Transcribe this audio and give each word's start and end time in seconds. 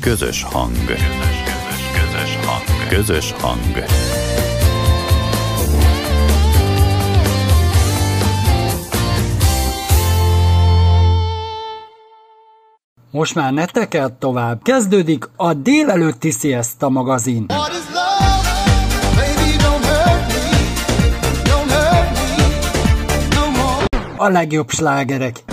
Közös 0.00 0.42
hang. 0.42 0.72
Közös, 0.86 1.42
közös, 1.44 1.90
közös 1.92 2.36
hang. 2.46 2.88
Közös 2.88 3.32
hang. 3.32 3.84
Most 13.10 13.34
már 13.34 13.52
ne 13.52 13.64
tekert 13.64 14.12
tovább. 14.12 14.62
Kezdődik 14.62 15.28
a 15.36 15.54
délelőtti 15.54 16.30
Siesta 16.30 16.88
magazin. 16.88 17.46
A 24.16 24.28
legjobb 24.28 24.70
slágerek. 24.70 25.44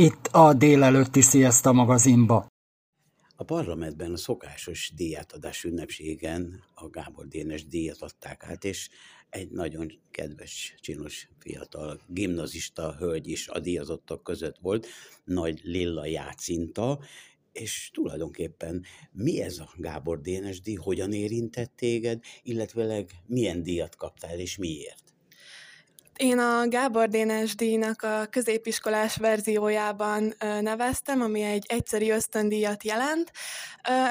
Itt 0.00 0.26
a 0.26 0.54
délelőtti 0.54 1.20
Siesta 1.20 1.72
magazinba. 1.72 2.46
A 3.36 3.44
parlamentben 3.44 4.12
a 4.12 4.16
szokásos 4.16 4.92
díjátadás 4.96 5.64
ünnepségen 5.64 6.64
a 6.74 6.88
Gábor 6.88 7.28
Dénes 7.28 7.66
díjat 7.66 8.02
adták 8.02 8.44
át, 8.44 8.64
és 8.64 8.88
egy 9.30 9.50
nagyon 9.50 9.92
kedves, 10.10 10.74
csinos 10.80 11.28
fiatal 11.38 12.00
gimnazista 12.06 12.96
hölgy 12.96 13.28
is 13.28 13.48
a 13.48 13.58
díjazottak 13.58 14.22
között 14.22 14.58
volt, 14.60 14.86
Nagy 15.24 15.60
Lilla 15.62 16.06
Jácinta, 16.06 17.00
és 17.52 17.90
tulajdonképpen 17.94 18.84
mi 19.12 19.42
ez 19.42 19.58
a 19.58 19.70
Gábor 19.76 20.20
Dénes 20.20 20.60
díj, 20.60 20.74
hogyan 20.74 21.12
érintett 21.12 21.72
téged, 21.76 22.22
illetve 22.42 23.04
milyen 23.26 23.62
díjat 23.62 23.96
kaptál 23.96 24.38
és 24.38 24.56
miért? 24.56 25.09
Én 26.20 26.38
a 26.38 26.68
Gábor 26.68 27.08
Dénes 27.08 27.54
díjnak 27.54 28.02
a 28.02 28.26
középiskolás 28.30 29.16
verziójában 29.16 30.34
neveztem, 30.60 31.20
ami 31.20 31.42
egy 31.42 31.64
egyszeri 31.68 32.10
ösztöndíjat 32.10 32.84
jelent. 32.84 33.32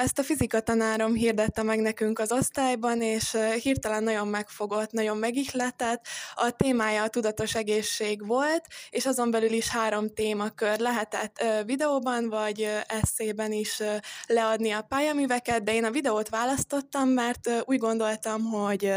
Ezt 0.02 0.18
a 0.18 0.22
fizika 0.22 0.60
tanárom 0.60 1.14
hirdette 1.14 1.62
meg 1.62 1.78
nekünk 1.78 2.18
az 2.18 2.32
osztályban, 2.32 3.02
és 3.02 3.36
hirtelen 3.62 4.02
nagyon 4.02 4.28
megfogott, 4.28 4.90
nagyon 4.90 5.16
megihletett. 5.16 6.06
A 6.34 6.50
témája 6.50 7.02
a 7.02 7.08
tudatos 7.08 7.54
egészség 7.54 8.26
volt, 8.26 8.64
és 8.90 9.06
azon 9.06 9.30
belül 9.30 9.52
is 9.52 9.68
három 9.68 10.14
témakör 10.14 10.78
lehetett 10.78 11.44
videóban, 11.66 12.28
vagy 12.28 12.68
eszében 12.86 13.52
is 13.52 13.82
leadni 14.26 14.70
a 14.70 14.82
pályaműveket, 14.82 15.62
de 15.62 15.74
én 15.74 15.84
a 15.84 15.90
videót 15.90 16.28
választottam, 16.28 17.08
mert 17.08 17.50
úgy 17.64 17.78
gondoltam, 17.78 18.42
hogy 18.42 18.92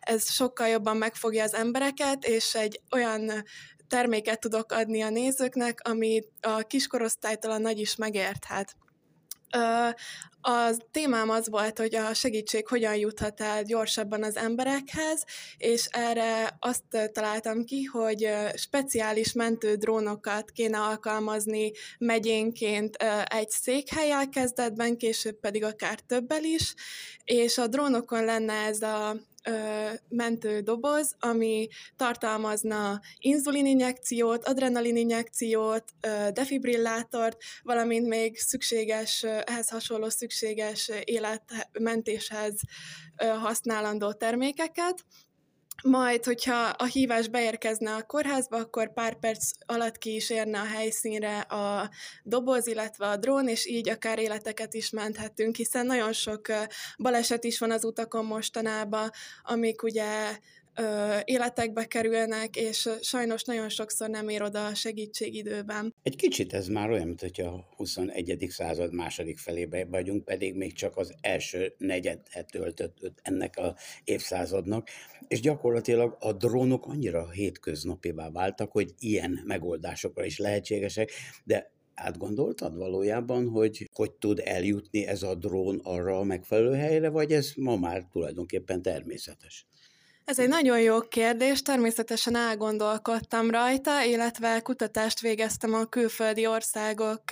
ez 0.00 0.32
sokkal 0.32 0.68
jobban 0.68 0.96
megfogja 0.96 1.42
az 1.42 1.54
embereket, 1.54 2.24
és 2.24 2.49
és 2.52 2.60
egy 2.60 2.80
olyan 2.90 3.44
terméket 3.88 4.40
tudok 4.40 4.72
adni 4.72 5.02
a 5.02 5.10
nézőknek, 5.10 5.80
ami 5.88 6.22
a 6.40 6.58
kiskorosztálytól 6.58 7.50
a 7.50 7.58
nagy 7.58 7.78
is 7.78 7.96
megérthet. 7.96 8.76
A 10.40 10.76
témám 10.90 11.30
az 11.30 11.48
volt, 11.48 11.78
hogy 11.78 11.94
a 11.94 12.14
segítség 12.14 12.66
hogyan 12.66 12.94
juthat 12.94 13.40
el 13.40 13.62
gyorsabban 13.62 14.22
az 14.22 14.36
emberekhez, 14.36 15.24
és 15.56 15.86
erre 15.90 16.56
azt 16.58 17.10
találtam 17.12 17.64
ki, 17.64 17.82
hogy 17.82 18.28
speciális 18.54 19.32
mentő 19.32 19.74
drónokat 19.74 20.50
kéne 20.50 20.78
alkalmazni 20.78 21.72
megyénként 21.98 22.96
egy 23.24 23.50
székhelyel 23.50 24.28
kezdetben, 24.28 24.96
később 24.96 25.40
pedig 25.40 25.64
akár 25.64 26.00
többel 26.00 26.44
is, 26.44 26.74
és 27.24 27.58
a 27.58 27.66
drónokon 27.66 28.24
lenne 28.24 28.54
ez 28.54 28.82
a 28.82 29.16
mentő 30.08 30.60
doboz, 30.60 31.14
ami 31.18 31.68
tartalmazna 31.96 33.00
inzulininjekciót, 33.18 34.44
adrenalininjekciót, 34.44 35.84
defibrillátort, 36.32 37.42
valamint 37.62 38.06
még 38.06 38.38
szükséges, 38.38 39.22
ehhez 39.22 39.68
hasonló 39.68 40.08
szükséges 40.08 40.90
életmentéshez 41.04 42.60
használandó 43.16 44.12
termékeket 44.12 45.04
majd, 45.82 46.24
hogyha 46.24 46.64
a 46.64 46.84
hívás 46.84 47.28
beérkezne 47.28 47.94
a 47.94 48.02
kórházba, 48.02 48.56
akkor 48.56 48.92
pár 48.92 49.18
perc 49.18 49.50
alatt 49.66 49.98
ki 49.98 50.14
is 50.14 50.30
érne 50.30 50.58
a 50.60 50.64
helyszínre 50.64 51.38
a 51.38 51.90
doboz, 52.22 52.66
illetve 52.66 53.06
a 53.06 53.16
drón, 53.16 53.48
és 53.48 53.66
így 53.66 53.88
akár 53.88 54.18
életeket 54.18 54.74
is 54.74 54.90
menthetünk, 54.90 55.56
hiszen 55.56 55.86
nagyon 55.86 56.12
sok 56.12 56.46
baleset 56.98 57.44
is 57.44 57.58
van 57.58 57.70
az 57.70 57.84
utakon 57.84 58.24
mostanában, 58.24 59.10
amik 59.42 59.82
ugye 59.82 60.38
ö, 60.74 61.16
életekbe 61.24 61.84
kerülnek, 61.84 62.56
és 62.56 62.88
sajnos 63.00 63.44
nagyon 63.44 63.68
sokszor 63.68 64.08
nem 64.08 64.28
ér 64.28 64.42
oda 64.42 64.66
a 64.66 64.74
segítség 64.74 65.34
időben. 65.34 65.94
Egy 66.02 66.16
kicsit 66.16 66.52
ez 66.52 66.68
már 66.68 66.90
olyan, 66.90 67.06
mint 67.06 67.20
hogy 67.20 67.40
a 67.40 67.66
21. 67.76 68.46
század 68.48 68.92
második 68.92 69.38
felébe 69.38 69.84
vagyunk, 69.84 70.24
pedig 70.24 70.54
még 70.54 70.72
csak 70.72 70.96
az 70.96 71.14
első 71.20 71.74
negyedet 71.78 72.46
töltött 72.50 73.20
ennek 73.22 73.56
a 73.56 73.76
évszázadnak, 74.04 74.88
és 75.28 75.40
gyakorlatilag 75.40 76.16
a 76.20 76.32
drónok 76.32 76.86
annyira 76.86 77.30
hétköznapivá 77.30 78.30
váltak, 78.30 78.72
hogy 78.72 78.94
ilyen 78.98 79.42
megoldásokra 79.44 80.24
is 80.24 80.38
lehetségesek, 80.38 81.10
de 81.44 81.70
átgondoltad 82.00 82.76
valójában, 82.76 83.48
hogy 83.48 83.88
hogy 83.92 84.12
tud 84.12 84.40
eljutni 84.44 85.06
ez 85.06 85.22
a 85.22 85.34
drón 85.34 85.80
arra 85.82 86.18
a 86.18 86.22
megfelelő 86.22 86.74
helyre, 86.74 87.08
vagy 87.08 87.32
ez 87.32 87.52
ma 87.56 87.76
már 87.76 88.06
tulajdonképpen 88.12 88.82
természetes? 88.82 89.66
Ez 90.24 90.38
egy 90.38 90.48
nagyon 90.48 90.80
jó 90.80 91.00
kérdés, 91.00 91.62
természetesen 91.62 92.36
elgondolkodtam 92.36 93.50
rajta, 93.50 94.02
illetve 94.02 94.60
kutatást 94.60 95.20
végeztem 95.20 95.74
a 95.74 95.84
külföldi 95.84 96.46
országok 96.46 97.22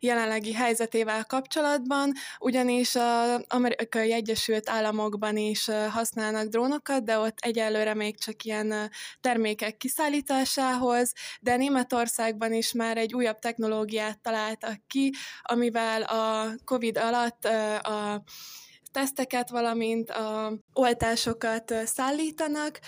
jelenlegi 0.00 0.52
helyzetével 0.52 1.24
kapcsolatban, 1.24 2.12
ugyanis 2.38 2.94
az 2.94 3.44
Amerikai 3.48 4.12
Egyesült 4.12 4.68
Államokban 4.68 5.36
is 5.36 5.68
használnak 5.90 6.48
drónokat, 6.48 7.04
de 7.04 7.18
ott 7.18 7.38
egyelőre 7.40 7.94
még 7.94 8.18
csak 8.18 8.44
ilyen 8.44 8.90
termékek 9.20 9.76
kiszállításához, 9.76 11.12
de 11.40 11.56
Németországban 11.56 12.52
is 12.52 12.72
már 12.72 12.96
egy 12.96 13.14
újabb 13.14 13.38
technológiát 13.38 14.18
találtak 14.18 14.80
ki, 14.86 15.12
amivel 15.42 16.02
a 16.02 16.54
COVID 16.64 16.96
alatt 16.98 17.44
a 17.82 18.22
teszteket, 18.96 19.50
valamint 19.50 20.10
a 20.10 20.52
oltásokat 20.72 21.74
szállítanak, 21.84 22.80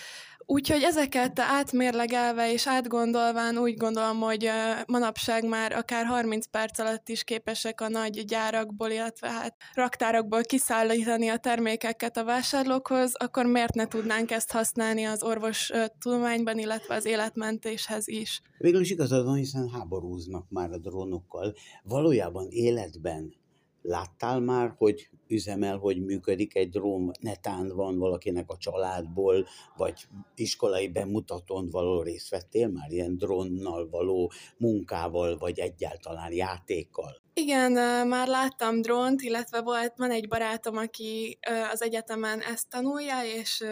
Úgyhogy 0.51 0.81
ezeket 0.81 1.39
átmérlegelve 1.39 2.51
és 2.51 2.67
átgondolván 2.67 3.57
úgy 3.57 3.77
gondolom, 3.77 4.19
hogy 4.19 4.49
manapság 4.87 5.47
már 5.47 5.71
akár 5.71 6.05
30 6.05 6.47
perc 6.47 6.79
alatt 6.79 7.09
is 7.09 7.23
képesek 7.23 7.81
a 7.81 7.89
nagy 7.89 8.25
gyárakból, 8.25 8.89
illetve 8.89 9.29
hát 9.29 9.55
raktárakból 9.73 10.41
kiszállítani 10.41 11.27
a 11.27 11.37
termékeket 11.37 12.17
a 12.17 12.23
vásárlókhoz, 12.23 13.15
akkor 13.15 13.45
miért 13.45 13.73
ne 13.73 13.87
tudnánk 13.87 14.31
ezt 14.31 14.51
használni 14.51 15.03
az 15.03 15.23
orvos 15.23 15.71
tudományban, 15.99 16.57
illetve 16.57 16.95
az 16.95 17.05
életmentéshez 17.05 18.07
is? 18.07 18.41
Végül 18.57 18.81
is 18.81 18.91
igazad 18.91 19.25
van, 19.25 19.35
hiszen 19.35 19.69
háborúznak 19.69 20.45
már 20.49 20.71
a 20.71 20.77
drónokkal. 20.77 21.53
Valójában 21.83 22.47
életben 22.49 23.33
Láttál 23.81 24.39
már, 24.39 24.73
hogy 24.77 25.09
üzemel, 25.27 25.77
hogy 25.77 26.05
működik 26.05 26.55
egy 26.55 26.69
drón, 26.69 27.11
netán 27.19 27.75
van 27.75 27.97
valakinek 27.97 28.49
a 28.49 28.57
családból, 28.57 29.47
vagy 29.77 30.07
iskolai 30.35 30.87
bemutatón 30.87 31.69
való 31.69 32.01
részt 32.01 32.29
vettél 32.29 32.67
már 32.67 32.91
ilyen 32.91 33.17
drónnal 33.17 33.89
való 33.89 34.31
munkával, 34.57 35.37
vagy 35.37 35.59
egyáltalán 35.59 36.31
játékkal? 36.31 37.21
Igen, 37.33 37.71
már 38.07 38.27
láttam 38.27 38.81
drónt, 38.81 39.21
illetve 39.21 39.61
volt, 39.61 39.93
van 39.97 40.11
egy 40.11 40.27
barátom, 40.27 40.77
aki 40.77 41.39
az 41.71 41.81
egyetemen 41.81 42.39
ezt 42.39 42.69
tanulja, 42.69 43.23
és 43.23 43.63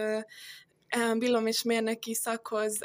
villom 1.18 1.48
és 1.48 1.64
mérnöki 1.64 2.14
szakhoz 2.14 2.80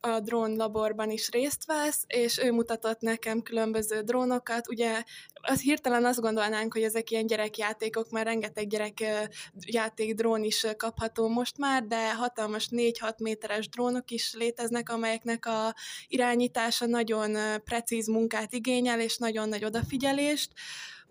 a 0.00 0.20
drón 0.20 0.56
laborban 0.56 1.10
is 1.10 1.30
részt 1.30 1.64
vesz, 1.66 2.04
és 2.06 2.38
ő 2.38 2.52
mutatott 2.52 3.00
nekem 3.00 3.42
különböző 3.42 4.00
drónokat. 4.00 4.68
Ugye 4.68 5.02
az 5.32 5.60
hirtelen 5.60 6.04
azt 6.04 6.20
gondolnánk, 6.20 6.72
hogy 6.72 6.82
ezek 6.82 7.10
ilyen 7.10 7.26
gyerekjátékok, 7.26 8.10
mert 8.10 8.26
rengeteg 8.26 8.66
gyerekjáték 8.66 10.14
drón 10.14 10.42
is 10.42 10.66
kapható 10.76 11.28
most 11.28 11.58
már, 11.58 11.86
de 11.86 12.14
hatalmas 12.14 12.68
4-6 12.70 13.18
méteres 13.18 13.68
drónok 13.68 14.10
is 14.10 14.34
léteznek, 14.34 14.88
amelyeknek 14.88 15.46
a 15.46 15.74
irányítása 16.08 16.86
nagyon 16.86 17.36
precíz 17.64 18.06
munkát 18.06 18.52
igényel, 18.52 19.00
és 19.00 19.16
nagyon 19.16 19.48
nagy 19.48 19.64
odafigyelést. 19.64 20.52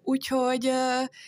Úgyhogy 0.04 0.72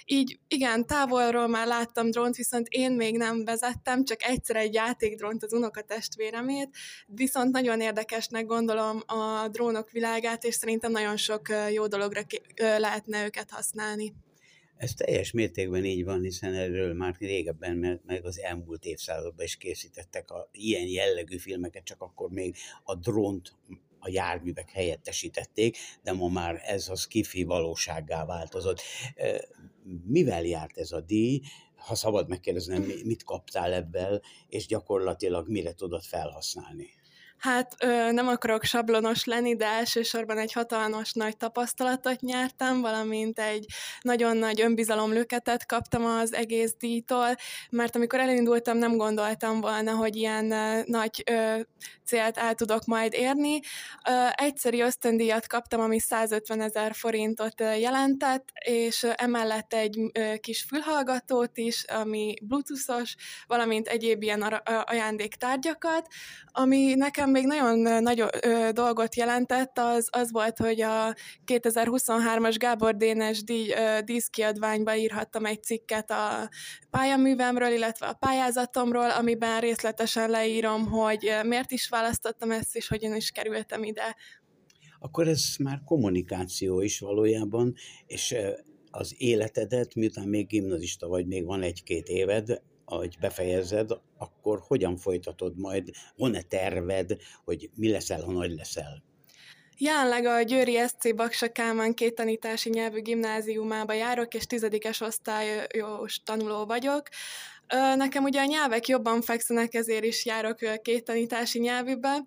így 0.05 0.39
igen, 0.47 0.85
távolról 0.85 1.47
már 1.47 1.67
láttam 1.67 2.11
drónt, 2.11 2.35
viszont 2.35 2.67
én 2.69 2.91
még 2.91 3.17
nem 3.17 3.45
vezettem, 3.45 4.05
csak 4.05 4.23
egyszer 4.23 4.55
egy 4.55 4.73
játékdrónt 4.73 5.43
az 5.43 5.53
unokatestvéremét, 5.53 6.69
viszont 7.07 7.51
nagyon 7.51 7.81
érdekesnek 7.81 8.45
gondolom 8.45 9.01
a 9.05 9.47
drónok 9.47 9.91
világát, 9.91 10.43
és 10.43 10.55
szerintem 10.55 10.91
nagyon 10.91 11.17
sok 11.17 11.41
jó 11.71 11.87
dologra 11.87 12.21
lehetne 12.55 13.25
őket 13.25 13.49
használni. 13.49 14.13
Ez 14.77 14.93
teljes 14.93 15.31
mértékben 15.31 15.85
így 15.85 16.03
van, 16.03 16.21
hiszen 16.21 16.53
erről 16.53 16.93
már 16.93 17.15
régebben, 17.19 18.01
meg 18.05 18.25
az 18.25 18.39
elmúlt 18.39 18.85
évszázadban 18.85 19.45
is 19.45 19.57
készítettek 19.57 20.31
a 20.31 20.49
ilyen 20.51 20.87
jellegű 20.87 21.37
filmeket, 21.37 21.83
csak 21.83 22.01
akkor 22.01 22.29
még 22.29 22.55
a 22.83 22.95
drónt 22.95 23.53
a 24.03 24.09
járművek 24.09 24.71
helyettesítették, 24.71 25.77
de 26.03 26.11
ma 26.11 26.27
már 26.27 26.61
ez 26.65 26.89
az 26.89 27.07
kifi 27.07 27.43
valósággá 27.43 28.25
változott. 28.25 28.81
Mivel 30.05 30.43
járt 30.43 30.77
ez 30.77 30.91
a 30.91 31.01
díj? 31.01 31.41
Ha 31.75 31.95
szabad 31.95 32.27
megkérdeznem, 32.27 32.81
mit 32.81 33.23
kaptál 33.23 33.73
ebből, 33.73 34.21
és 34.47 34.67
gyakorlatilag 34.67 35.49
mire 35.49 35.73
tudod 35.73 36.03
felhasználni? 36.03 36.89
Hát 37.43 37.75
ö, 37.79 38.11
nem 38.11 38.27
akarok 38.27 38.63
sablonos 38.63 39.25
lenni, 39.25 39.55
de 39.55 39.65
elsősorban 39.65 40.37
egy 40.37 40.53
hatalmas 40.53 41.13
nagy 41.13 41.37
tapasztalatot 41.37 42.21
nyertem, 42.21 42.81
valamint 42.81 43.39
egy 43.39 43.65
nagyon 44.01 44.37
nagy 44.37 44.61
önbizalomlöketet 44.61 45.65
kaptam 45.65 46.05
az 46.05 46.33
egész 46.33 46.73
díjtól, 46.79 47.35
mert 47.69 47.95
amikor 47.95 48.19
elindultam, 48.19 48.77
nem 48.77 48.97
gondoltam 48.97 49.61
volna, 49.61 49.91
hogy 49.91 50.15
ilyen 50.15 50.51
ö, 50.51 50.81
nagy 50.85 51.23
ö, 51.31 51.59
célt 52.05 52.37
el 52.37 52.53
tudok 52.53 52.85
majd 52.85 53.13
érni. 53.13 53.59
Ö, 54.09 54.27
egyszeri 54.31 54.81
ösztöndíjat 54.81 55.47
kaptam, 55.47 55.81
ami 55.81 55.99
150 55.99 56.61
ezer 56.61 56.93
forintot 56.93 57.59
jelentett, 57.59 58.49
és 58.65 59.03
emellett 59.15 59.73
egy 59.73 59.99
ö, 60.13 60.33
kis 60.35 60.61
fülhallgatót 60.61 61.57
is, 61.57 61.83
ami 61.83 62.33
bluetoothos, 62.41 63.15
valamint 63.47 63.87
egyéb 63.87 64.23
ilyen 64.23 64.41
ajándéktárgyakat, 64.85 66.07
ami 66.51 66.93
nekem 66.93 67.31
még 67.33 67.45
nagyon 67.45 68.01
nagy 68.03 68.23
dolgot 68.71 69.15
jelentett, 69.15 69.77
az, 69.77 70.07
az 70.11 70.31
volt, 70.31 70.57
hogy 70.57 70.81
a 70.81 71.15
2023-as 71.45 72.55
Gábor 72.57 72.95
Dénes 72.95 73.43
díj, 73.43 73.73
díszkiadványba 74.03 74.95
írhattam 74.95 75.45
egy 75.45 75.63
cikket 75.63 76.11
a 76.11 76.49
pályaművemről, 76.89 77.71
illetve 77.71 78.05
a 78.05 78.13
pályázatomról, 78.13 79.09
amiben 79.09 79.59
részletesen 79.59 80.29
leírom, 80.29 80.85
hogy 80.85 81.33
miért 81.43 81.71
is 81.71 81.89
választottam 81.89 82.51
ezt, 82.51 82.75
és 82.75 82.87
hogyan 82.87 83.15
is 83.15 83.31
kerültem 83.31 83.83
ide. 83.83 84.15
Akkor 84.99 85.27
ez 85.27 85.43
már 85.63 85.81
kommunikáció 85.85 86.81
is 86.81 86.99
valójában, 86.99 87.73
és 88.05 88.35
az 88.91 89.13
életedet, 89.17 89.95
miután 89.95 90.27
még 90.27 90.47
gimnazista 90.47 91.07
vagy, 91.07 91.27
még 91.27 91.45
van 91.45 91.61
egy-két 91.61 92.07
éved, 92.07 92.61
hogy 92.85 93.17
befejezed, 93.19 93.91
akkor 94.17 94.59
hogyan 94.67 94.97
folytatod 94.97 95.57
majd? 95.57 95.89
Van-e 96.15 96.41
terved, 96.41 97.17
hogy 97.43 97.69
mi 97.75 97.89
leszel, 97.89 98.21
ha 98.21 98.31
nagy 98.31 98.51
leszel? 98.51 99.03
Jelenleg 99.77 100.25
a 100.25 100.41
Győri 100.41 100.77
SC 100.87 101.15
Baksa 101.15 101.51
Kálmán 101.51 101.93
két 101.93 102.15
tanítási 102.15 102.69
nyelvű 102.69 103.01
gimnáziumába 103.01 103.93
járok, 103.93 104.33
és 104.33 104.45
tizedikes 104.45 105.01
osztályos 105.01 106.23
tanuló 106.23 106.65
vagyok. 106.65 107.09
Nekem 107.95 108.23
ugye 108.23 108.41
a 108.41 108.45
nyelvek 108.45 108.87
jobban 108.87 109.21
fekszenek, 109.21 109.73
ezért 109.73 110.03
is 110.03 110.25
járok 110.25 110.57
két 110.81 111.03
tanítási 111.03 111.59
nyelvűbe, 111.59 112.23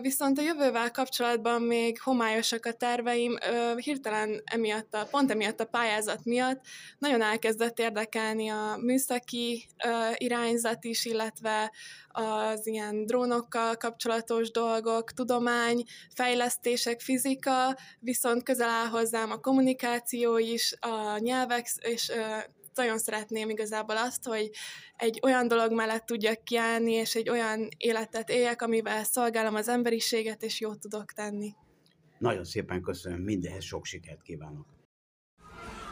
Viszont 0.00 0.38
a 0.38 0.42
jövővel 0.42 0.90
kapcsolatban 0.90 1.62
még 1.62 2.00
homályosak 2.00 2.66
a 2.66 2.72
terveim, 2.72 3.36
hirtelen 3.76 4.42
emiatt, 4.44 4.94
a, 4.94 5.06
pont 5.10 5.30
emiatt 5.30 5.60
a 5.60 5.64
pályázat 5.64 6.24
miatt 6.24 6.60
nagyon 6.98 7.22
elkezdett 7.22 7.78
érdekelni 7.78 8.48
a 8.48 8.76
műszaki 8.80 9.66
irányzat 10.14 10.84
is, 10.84 11.04
illetve 11.04 11.72
az 12.08 12.66
ilyen 12.66 13.06
drónokkal 13.06 13.76
kapcsolatos 13.76 14.50
dolgok, 14.50 15.12
tudomány, 15.12 15.82
fejlesztések, 16.14 17.00
fizika, 17.00 17.76
viszont 17.98 18.42
közel 18.42 18.68
áll 18.68 18.86
hozzám 18.86 19.30
a 19.30 19.40
kommunikáció 19.40 20.38
is, 20.38 20.74
a 20.80 21.18
nyelvek 21.18 21.66
és 21.80 22.12
nagyon 22.76 22.98
szeretném 22.98 23.50
igazából 23.50 23.96
azt, 23.96 24.24
hogy 24.24 24.50
egy 24.96 25.20
olyan 25.22 25.48
dolog 25.48 25.72
mellett 25.72 26.04
tudjak 26.04 26.44
kiállni, 26.44 26.92
és 26.92 27.14
egy 27.14 27.28
olyan 27.28 27.68
életet 27.76 28.28
éljek, 28.30 28.62
amivel 28.62 29.04
szolgálom 29.04 29.54
az 29.54 29.68
emberiséget, 29.68 30.42
és 30.42 30.60
jót 30.60 30.80
tudok 30.80 31.12
tenni. 31.12 31.54
Nagyon 32.18 32.44
szépen 32.44 32.82
köszönöm, 32.82 33.20
mindenhez 33.20 33.64
sok 33.64 33.84
sikert 33.84 34.22
kívánok! 34.22 34.71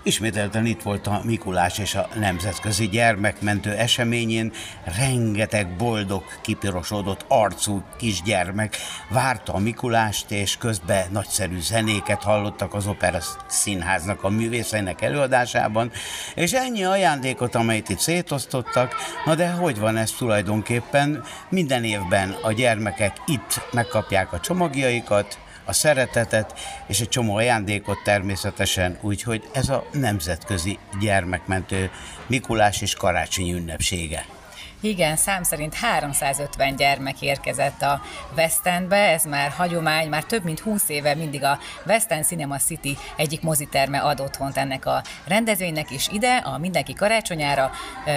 Ismételten 0.02 0.66
itt 0.66 0.82
volt 0.82 1.06
a 1.06 1.20
Mikulás 1.24 1.78
és 1.78 1.94
a 1.94 2.08
Nemzetközi 2.14 2.88
Gyermekmentő 2.88 3.70
eseményén. 3.70 4.52
Rengeteg 4.98 5.76
boldog, 5.76 6.24
kipirosodott 6.42 7.24
arcú 7.28 7.82
kisgyermek 7.98 8.76
várta 9.08 9.52
a 9.52 9.58
Mikulást, 9.58 10.30
és 10.30 10.56
közben 10.56 11.06
nagyszerű 11.10 11.60
zenéket 11.60 12.22
hallottak 12.22 12.74
az 12.74 12.86
Opera 12.86 13.18
Színháznak 13.46 14.22
a 14.22 14.28
művészeinek 14.28 15.02
előadásában, 15.02 15.90
és 16.34 16.52
ennyi 16.52 16.84
ajándékot, 16.84 17.54
amelyet 17.54 17.88
itt 17.88 17.98
szétosztottak, 17.98 18.94
na 19.24 19.34
de 19.34 19.50
hogy 19.50 19.78
van 19.78 19.96
ez 19.96 20.10
tulajdonképpen? 20.10 21.24
Minden 21.48 21.84
évben 21.84 22.36
a 22.42 22.52
gyermekek 22.52 23.16
itt 23.26 23.60
megkapják 23.72 24.32
a 24.32 24.40
csomagjaikat, 24.40 25.38
a 25.70 25.72
szeretetet 25.72 26.58
és 26.86 27.00
egy 27.00 27.08
csomó 27.08 27.34
ajándékot 27.34 28.02
természetesen, 28.04 28.98
úgyhogy 29.00 29.48
ez 29.52 29.68
a 29.68 29.86
nemzetközi 29.92 30.78
gyermekmentő 31.00 31.90
Mikulás 32.26 32.80
és 32.80 32.94
karácsonyi 32.94 33.52
ünnepsége. 33.52 34.39
Igen, 34.82 35.16
szám 35.16 35.42
szerint 35.42 35.74
350 35.74 36.76
gyermek 36.76 37.22
érkezett 37.22 37.82
a 37.82 38.02
West 38.36 38.66
Endbe, 38.66 38.96
ez 38.96 39.24
már 39.24 39.50
hagyomány, 39.50 40.08
már 40.08 40.24
több 40.24 40.44
mint 40.44 40.60
20 40.60 40.88
éve 40.88 41.14
mindig 41.14 41.44
a 41.44 41.58
West 41.86 42.10
End 42.10 42.24
Cinema 42.24 42.56
City 42.56 42.96
egyik 43.16 43.42
moziterme 43.42 44.00
ad 44.00 44.20
otthont 44.20 44.56
ennek 44.56 44.86
a 44.86 45.02
rendezvénynek 45.26 45.90
is. 45.90 46.08
Ide, 46.08 46.36
a 46.36 46.58
mindenki 46.58 46.92
karácsonyára 46.92 47.70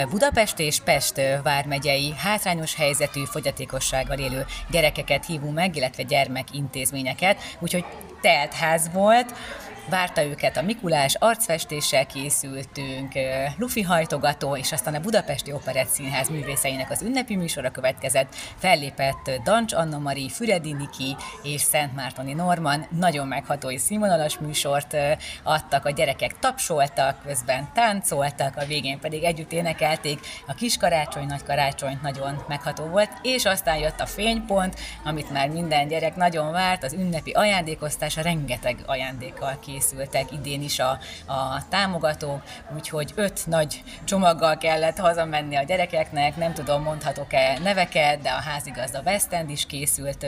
Budapest 0.09 0.59
és 0.59 0.79
Pest 0.79 1.21
vármegyei 1.43 2.13
hátrányos 2.17 2.75
helyzetű 2.75 3.23
fogyatékossággal 3.23 4.17
élő 4.17 4.45
gyerekeket 4.69 5.25
hívunk 5.25 5.53
meg, 5.53 5.75
illetve 5.75 6.03
gyermekintézményeket, 6.03 7.41
úgyhogy 7.59 7.85
telt 8.21 8.53
ház 8.53 8.89
volt, 8.93 9.33
Várta 9.89 10.23
őket 10.23 10.57
a 10.57 10.61
Mikulás, 10.61 11.15
arcfestéssel 11.15 12.05
készültünk, 12.05 13.11
lufi 13.57 13.81
hajtogató, 13.81 14.57
és 14.57 14.71
aztán 14.71 14.93
a 14.93 14.99
Budapesti 14.99 15.51
Operett 15.51 15.87
Színház 15.87 16.29
művészeinek 16.29 16.91
az 16.91 17.01
ünnepi 17.01 17.35
műsora 17.35 17.71
következett. 17.71 18.35
Fellépett 18.57 19.31
Dancs 19.43 19.73
Anna 19.73 19.97
Mari, 19.97 20.29
Füredi 20.29 20.73
Niki 20.73 21.15
és 21.43 21.61
Szent 21.61 21.95
Mártoni 21.95 22.33
Norman. 22.33 22.85
Nagyon 22.89 23.27
megható 23.27 23.71
és 23.71 23.81
színvonalas 23.81 24.37
műsort 24.37 24.95
adtak, 25.43 25.85
a 25.85 25.89
gyerekek 25.89 26.39
tapsoltak, 26.39 27.21
közben 27.25 27.69
táncoltak, 27.73 28.57
a 28.57 28.65
végén 28.65 28.99
pedig 28.99 29.23
együtt 29.23 29.51
énekelték. 29.51 30.19
A 30.47 30.53
kis 30.53 30.77
karácsony, 30.77 31.25
nagy 31.25 31.43
karácsony 31.43 31.99
nagyon 32.01 32.43
megható 32.47 32.83
volt, 32.83 33.11
és 33.21 33.45
aztán 33.45 33.77
jött 33.77 33.99
a 33.99 34.05
fénypont, 34.05 34.79
amit 35.03 35.31
már 35.31 35.49
minden 35.49 35.87
gyerek 35.87 36.15
nagyon 36.15 36.51
várt, 36.51 36.83
az 36.83 36.93
ünnepi 36.93 37.31
ajándékoztás, 37.31 38.15
rengeteg 38.15 38.77
ajándékkal 38.85 39.59
ki 39.59 39.71
készültek 39.73 40.31
idén 40.31 40.61
is 40.61 40.79
a, 40.79 40.99
a 41.25 41.67
támogatók, 41.69 42.41
úgyhogy 42.75 43.11
öt 43.15 43.47
nagy 43.47 43.83
csomaggal 44.03 44.57
kellett 44.57 44.97
hazamenni 44.97 45.55
a 45.55 45.63
gyerekeknek, 45.63 46.35
nem 46.35 46.53
tudom, 46.53 46.83
mondhatok-e 46.83 47.59
neveket, 47.63 48.21
de 48.21 48.29
a 48.29 48.41
házigazda 48.41 49.01
West 49.05 49.33
End 49.33 49.49
is 49.49 49.65
készült 49.65 50.25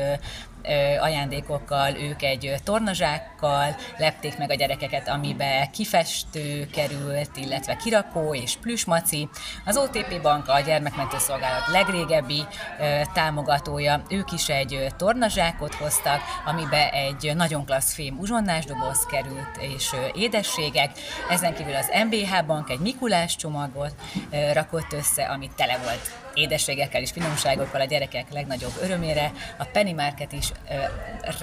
ajándékokkal, 1.02 1.96
ők 1.96 2.22
egy 2.22 2.56
tornazsákkal 2.64 3.76
lepték 3.98 4.38
meg 4.38 4.52
a 4.52 4.56
gyerekeket, 4.56 5.08
amibe 5.08 5.70
kifestő 5.74 6.68
került, 6.74 7.38
illetve 7.38 7.76
kirakó 7.76 8.36
és 8.36 8.56
plüsmaci. 8.56 9.30
Az 9.66 9.78
OTP 9.78 10.22
Bank 10.22 10.48
a 10.48 10.60
gyermekmentő 10.60 11.18
szolgálat 11.18 11.68
legrégebbi 11.68 12.46
támogatója, 13.14 14.04
ők 14.10 14.32
is 14.32 14.50
egy 14.50 14.88
tornazsákot 14.98 15.74
hoztak, 15.74 16.22
amibe 16.46 16.90
egy 16.90 17.32
nagyon 17.36 17.66
klassz 17.66 17.94
fém 17.94 18.20
uzsonnás 18.20 18.66
doboz 18.66 19.06
került, 19.06 19.58
és 19.60 19.92
édességek. 20.14 20.92
Ezen 21.30 21.54
kívül 21.54 21.76
az 21.76 21.92
MBH 22.06 22.46
Bank 22.46 22.70
egy 22.70 22.80
Mikulás 22.80 23.36
csomagot 23.36 23.96
rakott 24.54 24.94
össze, 24.94 25.24
ami 25.24 25.50
tele 25.56 25.78
volt 25.78 26.25
édességekkel 26.36 27.02
és 27.02 27.12
finomságokkal 27.12 27.82
a 27.82 27.86
gyerekek 27.86 28.32
legnagyobb 28.32 28.74
örömére. 28.82 29.32
A 29.58 29.64
Penny 29.64 29.96
Market 29.96 30.32
is 30.32 30.52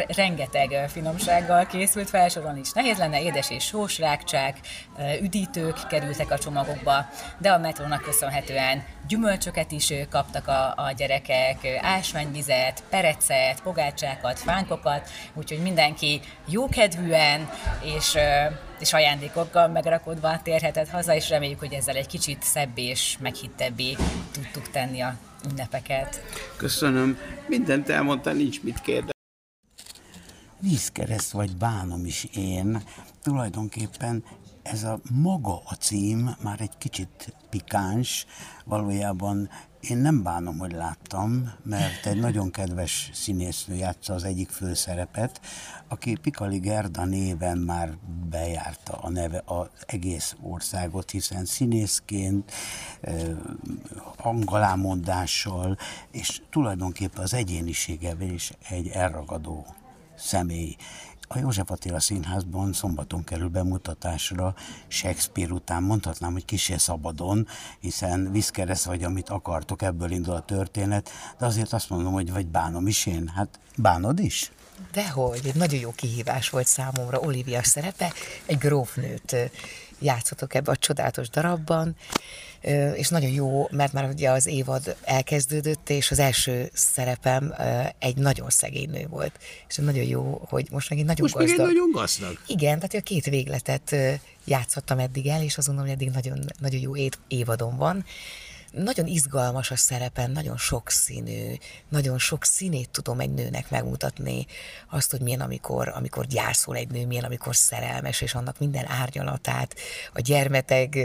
rengeteg 0.07 0.89
finomsággal 0.89 1.67
készült, 1.67 2.09
felsorolni 2.09 2.61
is 2.61 2.73
nehéz 2.73 2.99
lenne, 2.99 3.23
édes 3.23 3.51
és 3.51 3.65
sós 3.65 3.99
rákcsák, 3.99 4.57
üdítők 5.23 5.87
kerültek 5.89 6.31
a 6.31 6.39
csomagokba, 6.39 7.07
de 7.39 7.51
a 7.51 7.59
metrónak 7.59 8.03
köszönhetően 8.03 8.85
gyümölcsöket 9.09 9.73
is 9.73 9.93
kaptak 10.11 10.49
a, 10.49 10.75
a 10.77 10.93
gyerekek, 10.97 11.59
ásványvizet, 11.81 12.83
perecet, 12.91 13.61
pogácsákat, 13.63 14.39
fánkokat, 14.39 15.11
úgyhogy 15.35 15.63
mindenki 15.63 16.21
jókedvűen 16.49 17.51
és 17.97 18.19
és 18.83 18.93
ajándékokkal 18.93 19.69
megrakodva 19.69 20.43
térhetett 20.43 20.89
haza, 20.89 21.15
és 21.15 21.29
reméljük, 21.29 21.59
hogy 21.59 21.73
ezzel 21.73 21.97
egy 21.97 22.07
kicsit 22.07 22.43
szebb 22.43 22.79
és 22.79 23.17
meghittebbé 23.21 23.97
tudtuk 24.33 24.71
tenni 24.71 25.01
a 25.01 25.17
ünnepeket. 25.51 26.23
Köszönöm. 26.57 27.19
Mindent 27.47 27.89
elmondta, 27.89 28.33
nincs 28.33 28.63
mit 28.63 28.81
kérdezni. 28.81 29.11
Vízkereszt 30.61 31.31
vagy 31.31 31.57
bánom 31.57 32.05
is 32.05 32.25
én. 32.35 32.83
Tulajdonképpen 33.23 34.25
ez 34.63 34.83
a 34.83 35.01
maga 35.11 35.63
a 35.65 35.75
cím 35.75 36.37
már 36.43 36.61
egy 36.61 36.79
kicsit 36.79 37.35
pikáns, 37.51 38.27
valójában 38.65 39.51
én 39.89 39.97
nem 39.97 40.23
bánom, 40.23 40.59
hogy 40.59 40.73
láttam, 40.73 41.53
mert 41.63 42.07
egy 42.07 42.21
nagyon 42.21 42.51
kedves 42.51 43.11
színésznő 43.13 43.75
játsza 43.75 44.15
az 44.15 44.25
egyik 44.25 44.51
főszerepet, 44.51 45.41
aki 45.89 46.17
Pikali 46.17 46.59
Gerda 46.59 47.05
néven 47.05 47.59
már 47.59 47.93
bejárta 48.31 48.93
a 48.93 49.11
neve 49.11 49.43
az 49.45 49.69
egész 49.87 50.37
országot, 50.41 51.11
hiszen 51.11 51.45
színészként, 51.45 52.53
hangalámondással, 54.17 55.77
és 56.11 56.43
tulajdonképpen 56.51 57.23
az 57.23 57.35
egyéniségevel 57.35 58.31
is 58.31 58.53
egy 58.69 58.89
elragadó 58.89 59.67
személy. 60.15 60.77
A 61.35 61.39
József 61.39 61.71
Attila 61.71 62.01
Színházban 62.01 62.73
szombaton 62.73 63.25
kerül 63.25 63.49
bemutatásra 63.49 64.55
Shakespeare 64.89 65.53
után, 65.53 65.83
mondhatnám, 65.83 66.33
hogy 66.33 66.45
kisé 66.45 66.77
szabadon, 66.77 67.47
hiszen 67.81 68.33
viszkeresz 68.33 68.85
vagy, 68.85 69.05
amit 69.05 69.29
akartok, 69.29 69.83
ebből 69.83 70.11
indul 70.11 70.35
a 70.35 70.45
történet, 70.45 71.11
de 71.39 71.47
azért 71.47 71.73
azt 71.73 71.91
mondom, 71.91 72.13
hogy 72.13 72.33
vagy 72.33 72.47
bánom 72.47 72.87
is 72.87 73.07
én. 73.07 73.29
Hát 73.35 73.59
bánod 73.77 74.19
is? 74.19 74.53
Dehogy, 74.93 75.41
egy 75.45 75.55
nagyon 75.55 75.81
jó 75.81 75.93
kihívás 75.93 76.51
volt 76.51 76.67
számomra 76.67 77.21
Olivia 77.21 77.63
szerepe, 77.63 78.13
egy 78.47 78.59
grófnőt 78.59 79.37
játszottok 80.03 80.55
ebbe 80.55 80.71
a 80.71 80.77
csodálatos 80.77 81.29
darabban, 81.29 81.97
és 82.95 83.09
nagyon 83.09 83.31
jó, 83.31 83.69
mert 83.71 83.93
már 83.93 84.09
ugye 84.09 84.31
az 84.31 84.47
évad 84.47 84.97
elkezdődött, 85.03 85.91
és 85.91 86.11
az 86.11 86.19
első 86.19 86.71
szerepem 86.73 87.55
egy 87.99 88.17
nagyon 88.17 88.51
szegény 88.51 88.91
nő 88.91 89.07
volt. 89.09 89.39
És 89.69 89.77
nagyon 89.77 90.05
jó, 90.05 90.41
hogy 90.49 90.67
most 90.71 90.91
meg 90.91 90.99
egy 90.99 91.05
nagyon 91.05 91.23
most 91.23 91.35
gazdag. 91.35 91.59
Most 91.59 91.73
nagyon 91.73 91.91
gazdag. 91.91 92.39
Igen, 92.47 92.75
tehát 92.75 92.95
a 92.95 93.01
két 93.01 93.25
végletet 93.25 93.97
játszottam 94.45 94.99
eddig 94.99 95.27
el, 95.27 95.43
és 95.43 95.57
azt 95.57 95.67
gondolom, 95.67 95.91
hogy 95.91 96.01
eddig 96.01 96.15
nagyon, 96.15 96.45
nagyon 96.61 96.81
jó 96.81 96.93
évadon 97.29 97.77
van 97.77 98.05
nagyon 98.73 99.07
izgalmas 99.07 99.71
a 99.71 99.77
szerepen, 99.77 100.31
nagyon 100.31 100.57
sokszínű, 100.57 101.55
nagyon 101.89 102.19
sok 102.19 102.45
színét 102.45 102.91
tudom 102.91 103.21
egy 103.21 103.35
nőnek 103.35 103.71
megmutatni, 103.71 104.47
azt, 104.91 105.11
hogy 105.11 105.21
milyen, 105.21 105.41
amikor, 105.41 105.89
amikor 105.89 106.27
gyászol 106.27 106.77
egy 106.77 106.91
nő, 106.91 107.07
milyen, 107.07 107.25
amikor 107.25 107.57
szerelmes, 107.57 108.21
és 108.21 108.35
annak 108.35 108.59
minden 108.59 108.89
árnyalatát, 108.89 109.75
a 110.13 110.21
gyermeteg 110.21 110.99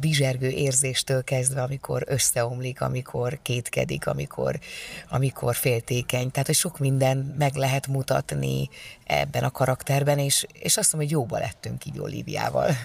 bizsergő 0.00 0.48
érzéstől 0.48 1.24
kezdve, 1.24 1.62
amikor 1.62 2.04
összeomlik, 2.06 2.80
amikor 2.80 3.38
kétkedik, 3.42 4.06
amikor, 4.06 4.58
amikor 5.08 5.54
féltékeny. 5.54 6.30
Tehát, 6.30 6.46
hogy 6.46 6.56
sok 6.56 6.78
minden 6.78 7.34
meg 7.38 7.54
lehet 7.54 7.86
mutatni 7.86 8.68
ebben 9.04 9.44
a 9.44 9.50
karakterben, 9.50 10.18
és, 10.18 10.46
és 10.52 10.76
azt 10.76 10.92
mondom, 10.92 11.10
hogy 11.10 11.20
jóba 11.20 11.38
lettünk 11.38 11.84
így 11.84 11.98
Olíviával. 11.98 12.76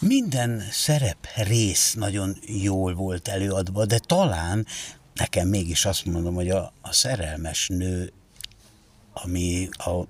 Minden 0.00 0.62
szerep 0.70 1.28
rész 1.36 1.94
nagyon 1.94 2.36
jól 2.46 2.94
volt 2.94 3.28
előadva, 3.28 3.86
de 3.86 3.98
talán 3.98 4.66
nekem 5.14 5.48
mégis 5.48 5.84
azt 5.84 6.04
mondom, 6.04 6.34
hogy 6.34 6.50
a, 6.50 6.72
a 6.80 6.92
szerelmes 6.92 7.68
nő 7.68 8.12
ami 9.22 9.68
a, 9.72 10.02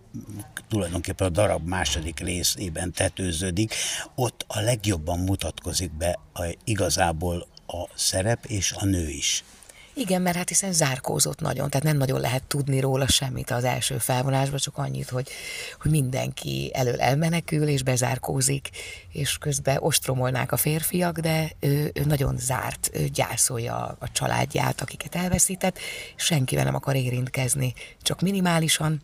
tulajdonképpen 0.68 1.26
a 1.26 1.30
darab 1.30 1.66
második 1.66 2.20
részében 2.20 2.92
tetőződik, 2.92 3.74
ott 4.14 4.44
a 4.48 4.60
legjobban 4.60 5.18
mutatkozik 5.18 5.92
be 5.92 6.18
a, 6.32 6.54
igazából 6.64 7.46
a 7.66 7.88
szerep 7.94 8.44
és 8.44 8.72
a 8.72 8.84
nő 8.84 9.08
is. 9.08 9.44
Igen, 9.98 10.22
mert 10.22 10.36
hát 10.36 10.48
hiszen 10.48 10.72
zárkózott 10.72 11.40
nagyon, 11.40 11.70
tehát 11.70 11.86
nem 11.86 11.96
nagyon 11.96 12.20
lehet 12.20 12.42
tudni 12.42 12.80
róla 12.80 13.08
semmit 13.08 13.50
az 13.50 13.64
első 13.64 13.98
felvonásban, 13.98 14.58
csak 14.58 14.78
annyit, 14.78 15.08
hogy, 15.08 15.28
hogy 15.80 15.90
mindenki 15.90 16.70
elől 16.74 17.00
elmenekül 17.00 17.68
és 17.68 17.82
bezárkózik, 17.82 18.70
és 19.12 19.38
közben 19.38 19.76
ostromolnák 19.80 20.52
a 20.52 20.56
férfiak, 20.56 21.18
de 21.18 21.50
ő, 21.60 21.90
ő 21.94 22.04
nagyon 22.04 22.38
zárt, 22.38 22.90
ő 22.92 23.08
gyászolja 23.08 23.96
a 23.98 24.12
családját, 24.12 24.80
akiket 24.80 25.14
elveszített, 25.14 25.78
senkivel 26.16 26.64
nem 26.64 26.74
akar 26.74 26.96
érintkezni, 26.96 27.74
csak 28.02 28.20
minimálisan, 28.20 29.02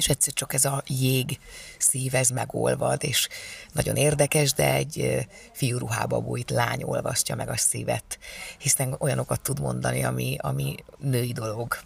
és 0.00 0.08
egyszer 0.08 0.32
csak 0.32 0.54
ez 0.54 0.64
a 0.64 0.82
jég 0.86 1.38
szív, 1.78 2.14
ez 2.14 2.28
megolvad, 2.28 3.04
és 3.04 3.28
nagyon 3.72 3.96
érdekes, 3.96 4.52
de 4.52 4.74
egy 4.74 5.26
fiúruhába 5.52 6.20
bújt 6.20 6.50
lány 6.50 6.82
olvasztja 6.82 7.34
meg 7.34 7.48
a 7.48 7.56
szívet, 7.56 8.18
hiszen 8.58 8.96
olyanokat 8.98 9.40
tud 9.40 9.60
mondani, 9.60 10.04
ami, 10.04 10.36
ami 10.40 10.74
női 10.98 11.32
dolog 11.32 11.76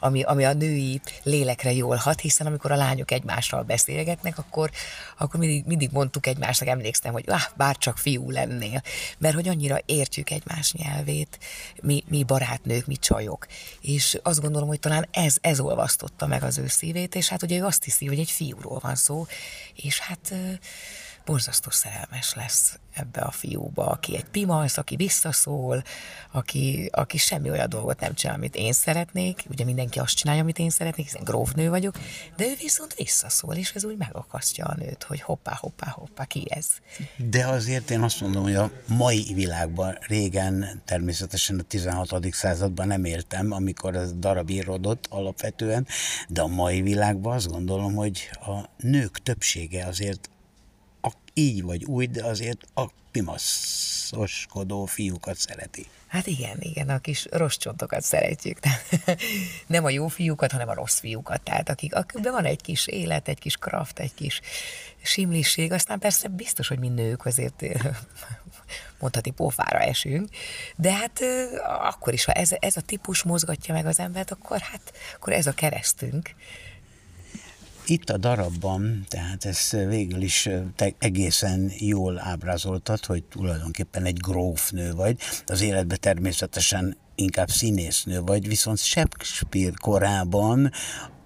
ami, 0.00 0.22
ami 0.22 0.44
a 0.44 0.52
női 0.52 1.00
lélekre 1.22 1.72
jól 1.72 1.96
hat, 1.96 2.20
hiszen 2.20 2.46
amikor 2.46 2.72
a 2.72 2.76
lányok 2.76 3.10
egymással 3.10 3.62
beszélgetnek, 3.62 4.38
akkor, 4.38 4.70
akkor 5.18 5.40
mindig, 5.40 5.64
mindig 5.66 5.90
mondtuk 5.92 6.26
egymásnak, 6.26 6.68
emlékszem, 6.68 7.12
hogy 7.12 7.24
ah, 7.26 7.42
bár 7.56 7.76
csak 7.76 7.98
fiú 7.98 8.30
lennél, 8.30 8.82
mert 9.18 9.34
hogy 9.34 9.48
annyira 9.48 9.78
értjük 9.86 10.30
egymás 10.30 10.72
nyelvét, 10.72 11.38
mi, 11.82 12.04
mi 12.08 12.24
barátnők, 12.24 12.86
mi 12.86 12.96
csajok. 12.96 13.46
És 13.80 14.18
azt 14.22 14.40
gondolom, 14.40 14.68
hogy 14.68 14.80
talán 14.80 15.08
ez, 15.10 15.36
ez 15.40 15.60
olvasztotta 15.60 16.26
meg 16.26 16.42
az 16.42 16.58
ő 16.58 16.66
szívét, 16.66 17.14
és 17.14 17.28
hát 17.28 17.42
ugye 17.42 17.58
ő 17.58 17.64
azt 17.64 17.84
hiszi, 17.84 18.06
hogy 18.06 18.18
egy 18.18 18.30
fiúról 18.30 18.78
van 18.82 18.94
szó, 18.94 19.26
és 19.74 19.98
hát 19.98 20.34
borzasztó 21.24 21.70
szerelmes 21.70 22.34
lesz 22.34 22.78
ebbe 22.94 23.20
a 23.20 23.30
fiúba, 23.30 23.86
aki 23.86 24.16
egy 24.16 24.24
pimasz, 24.24 24.76
aki 24.76 24.96
visszaszól, 24.96 25.82
aki, 26.30 26.88
aki 26.92 27.18
semmi 27.18 27.50
olyan 27.50 27.68
dolgot 27.68 28.00
nem 28.00 28.14
csinál, 28.14 28.36
amit 28.36 28.56
én 28.56 28.72
szeretnék. 28.72 29.44
Ugye 29.50 29.64
mindenki 29.64 29.98
azt 29.98 30.16
csinálja, 30.16 30.42
amit 30.42 30.58
én 30.58 30.70
szeretnék, 30.70 31.06
hiszen 31.06 31.24
grófnő 31.24 31.68
vagyok, 31.68 31.94
de 32.36 32.44
ő 32.44 32.54
viszont 32.60 32.94
visszaszól, 32.94 33.54
és 33.54 33.72
ez 33.74 33.84
úgy 33.84 33.96
megakasztja 33.96 34.64
a 34.64 34.74
nőt, 34.78 35.02
hogy 35.02 35.20
hoppá, 35.20 35.56
hoppá, 35.60 35.86
hoppá, 35.86 36.24
ki 36.24 36.44
ez. 36.48 36.66
De 37.16 37.46
azért 37.46 37.90
én 37.90 38.02
azt 38.02 38.20
mondom, 38.20 38.42
hogy 38.42 38.54
a 38.54 38.70
mai 38.86 39.32
világban 39.34 39.98
régen, 40.00 40.82
természetesen 40.84 41.58
a 41.58 41.62
16. 41.62 42.32
században 42.32 42.86
nem 42.86 43.04
éltem, 43.04 43.52
amikor 43.52 43.94
ez 43.96 44.12
darab 44.12 44.50
írodott 44.50 45.06
alapvetően, 45.08 45.86
de 46.28 46.40
a 46.40 46.46
mai 46.46 46.80
világban 46.82 47.34
azt 47.34 47.48
gondolom, 47.48 47.94
hogy 47.94 48.30
a 48.32 48.68
nők 48.76 49.22
többsége 49.22 49.86
azért 49.86 50.30
így 51.34 51.62
vagy 51.62 51.84
úgy, 51.84 52.10
de 52.10 52.24
azért 52.24 52.66
a 52.74 52.84
pimaszoskodó 53.10 54.84
fiúkat 54.84 55.36
szereti. 55.36 55.86
Hát 56.06 56.26
igen, 56.26 56.56
igen, 56.60 56.88
a 56.88 56.98
kis 56.98 57.26
rossz 57.30 57.56
csontokat 57.56 58.02
szeretjük. 58.02 58.58
Nem 59.66 59.84
a 59.84 59.90
jó 59.90 60.08
fiúkat, 60.08 60.52
hanem 60.52 60.68
a 60.68 60.74
rossz 60.74 60.98
fiúkat. 60.98 61.42
Tehát 61.42 61.68
akik, 61.68 61.94
akikben 61.94 62.32
van 62.32 62.44
egy 62.44 62.60
kis 62.60 62.86
élet, 62.86 63.28
egy 63.28 63.38
kis 63.38 63.56
kraft, 63.56 63.98
egy 63.98 64.14
kis 64.14 64.40
simliség, 65.02 65.72
aztán 65.72 65.98
persze 65.98 66.28
biztos, 66.28 66.68
hogy 66.68 66.78
mi 66.78 66.88
nők 66.88 67.26
azért 67.26 67.62
mondhatni 69.00 69.30
pofára 69.30 69.78
esünk, 69.78 70.28
de 70.76 70.92
hát 70.92 71.20
akkor 71.82 72.12
is, 72.12 72.24
ha 72.24 72.32
ez, 72.32 72.50
ez 72.58 72.76
a 72.76 72.80
típus 72.80 73.22
mozgatja 73.22 73.74
meg 73.74 73.86
az 73.86 73.98
embert, 73.98 74.30
akkor 74.30 74.60
hát 74.60 74.92
akkor 75.14 75.32
ez 75.32 75.46
a 75.46 75.52
keresztünk 75.52 76.34
itt 77.90 78.10
a 78.10 78.16
darabban, 78.16 79.04
tehát 79.08 79.44
ez 79.44 79.70
végül 79.70 80.22
is 80.22 80.48
te 80.76 80.94
egészen 80.98 81.72
jól 81.78 82.20
ábrázoltad, 82.20 83.04
hogy 83.04 83.24
tulajdonképpen 83.24 84.04
egy 84.04 84.16
grófnő 84.16 84.92
vagy, 84.92 85.18
az 85.46 85.60
életben 85.60 85.98
természetesen 86.00 86.96
inkább 87.14 87.48
színésznő 87.48 88.20
vagy, 88.20 88.48
viszont 88.48 88.78
Shakespeare 88.78 89.74
korában 89.80 90.70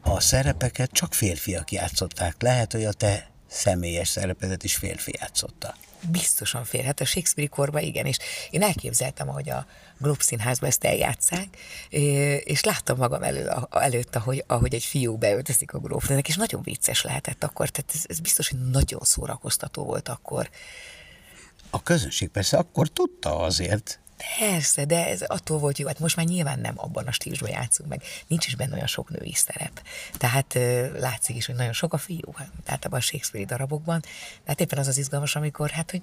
a 0.03 0.21
szerepeket 0.21 0.91
csak 0.91 1.15
férfiak 1.15 1.73
játszották. 1.73 2.43
Lehet, 2.43 2.73
hogy 2.73 2.85
a 2.85 2.93
te 2.93 3.31
személyes 3.49 4.09
szerepedet 4.09 4.65
is 4.65 4.77
férfi 4.77 5.13
játszotta 5.21 5.75
biztosan 6.11 6.65
férhet 6.65 7.01
a 7.01 7.05
Shakespeare 7.05 7.51
korba, 7.51 7.81
igen, 7.81 8.07
és 8.07 8.19
én 8.51 8.63
elképzeltem, 8.63 9.27
hogy 9.27 9.51
a 9.51 9.67
Globe 9.99 10.23
Színházba 10.23 10.67
ezt 10.67 10.85
eljátszák, 10.85 11.49
és 12.45 12.63
láttam 12.63 12.97
magam 12.97 13.23
elő, 13.23 13.51
előtt, 13.71 14.17
ahogy, 14.17 14.45
ahogy 14.47 14.75
egy 14.75 14.85
fiú 14.85 15.17
beöltözik 15.17 15.73
a 15.73 15.79
grófnőnek, 15.79 16.29
és 16.29 16.37
nagyon 16.37 16.63
vicces 16.63 17.03
lehetett 17.03 17.45
akkor, 17.45 17.69
tehát 17.69 17.91
ez, 17.95 18.05
ez 18.07 18.21
biztos, 18.21 18.49
hogy 18.49 18.71
nagyon 18.71 19.01
szórakoztató 19.03 19.85
volt 19.85 20.09
akkor. 20.09 20.51
A 21.71 21.83
közönség 21.83 22.29
persze 22.29 22.57
akkor 22.57 22.89
tudta 22.89 23.39
azért, 23.39 23.99
Persze, 24.39 24.85
de 24.85 25.07
ez 25.07 25.23
attól 25.23 25.59
volt 25.59 25.79
jó, 25.79 25.87
hát 25.87 25.99
most 25.99 26.17
már 26.17 26.27
nyilván 26.27 26.59
nem 26.59 26.75
abban 26.77 27.07
a 27.07 27.13
stílusban 27.13 27.51
játszunk 27.51 27.89
meg, 27.89 28.03
nincs 28.27 28.47
is 28.47 28.55
benne 28.55 28.75
olyan 28.75 28.87
sok 28.87 29.09
női 29.09 29.33
szerep. 29.35 29.83
Tehát 30.19 30.59
látszik 30.99 31.37
is, 31.37 31.47
hogy 31.47 31.55
nagyon 31.55 31.73
sok 31.73 31.93
a 31.93 31.99
fiú, 31.99 32.35
tehát 32.65 32.85
abban 32.85 32.99
a 32.99 33.03
Shakespeare 33.03 33.47
darabokban, 33.47 34.01
de 34.01 34.09
hát 34.47 34.61
éppen 34.61 34.79
az 34.79 34.89
az 34.89 34.99
izgalmas, 34.99 35.37
amikor 35.37 35.71
hát, 35.71 35.91
hogy 35.91 36.03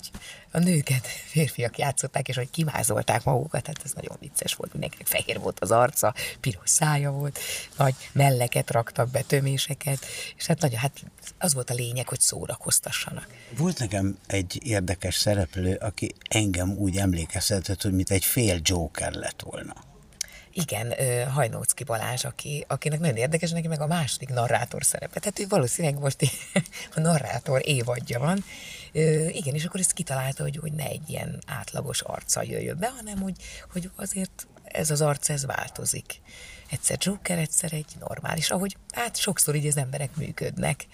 a 0.51 0.59
nőket 0.59 1.07
férfiak 1.07 1.77
játszották, 1.77 2.27
és 2.27 2.35
hogy 2.35 2.49
kimázolták 2.49 3.23
magukat, 3.23 3.67
hát 3.67 3.81
ez 3.83 3.91
nagyon 3.91 4.17
vicces 4.19 4.53
volt, 4.53 4.71
mindenkinek 4.71 5.07
fehér 5.07 5.39
volt 5.39 5.59
az 5.59 5.71
arca, 5.71 6.13
piros 6.39 6.69
szája 6.69 7.11
volt, 7.11 7.39
nagy 7.77 7.95
melleket 8.11 8.71
raktak 8.71 9.09
be, 9.09 9.21
töméseket, 9.21 10.05
és 10.37 10.45
hát 10.45 10.61
nagyon, 10.61 10.79
hát 10.79 11.03
az 11.37 11.53
volt 11.53 11.69
a 11.69 11.73
lényeg, 11.73 12.07
hogy 12.07 12.19
szórakoztassanak. 12.19 13.27
Volt 13.57 13.79
nekem 13.79 14.17
egy 14.27 14.59
érdekes 14.63 15.15
szereplő, 15.15 15.75
aki 15.75 16.15
engem 16.29 16.69
úgy 16.69 16.97
emlékeztetett, 16.97 17.81
hogy 17.81 17.93
mint 17.93 18.11
egy 18.11 18.25
fél 18.25 18.59
Joker 18.63 19.13
lett 19.13 19.41
volna. 19.41 19.73
Igen, 20.53 20.93
Hajnócki 21.29 21.83
Balázs, 21.83 22.25
aki, 22.25 22.65
akinek 22.67 22.99
nagyon 22.99 23.15
érdekes, 23.15 23.51
neki 23.51 23.67
meg 23.67 23.81
a 23.81 23.87
második 23.87 24.29
narrátor 24.29 24.83
szerepe. 24.83 25.19
Tehát 25.19 25.39
ő 25.39 25.45
valószínűleg 25.49 25.99
most 25.99 26.17
a 26.95 26.99
narrátor 26.99 27.61
évadja 27.65 28.19
van, 28.19 28.43
igen, 29.27 29.53
és 29.53 29.65
akkor 29.65 29.79
ezt 29.79 29.93
kitalálta, 29.93 30.43
hogy, 30.43 30.57
hogy 30.57 30.73
ne 30.73 30.85
egy 30.85 31.09
ilyen 31.09 31.43
átlagos 31.47 32.01
arccal 32.01 32.43
jöjjön 32.43 32.77
be, 32.79 32.89
hanem 32.95 33.17
hogy, 33.17 33.35
hogy 33.71 33.89
azért 33.95 34.47
ez 34.73 34.91
az 34.91 35.01
arc, 35.01 35.29
ez 35.29 35.45
változik. 35.45 36.21
Egyszer 36.69 36.97
Joker, 36.99 37.37
egyszer 37.37 37.73
egy 37.73 37.95
normális, 37.99 38.49
ahogy 38.49 38.77
hát 38.91 39.17
sokszor 39.17 39.55
így 39.55 39.67
az 39.67 39.77
emberek 39.77 40.15
működnek 40.15 40.87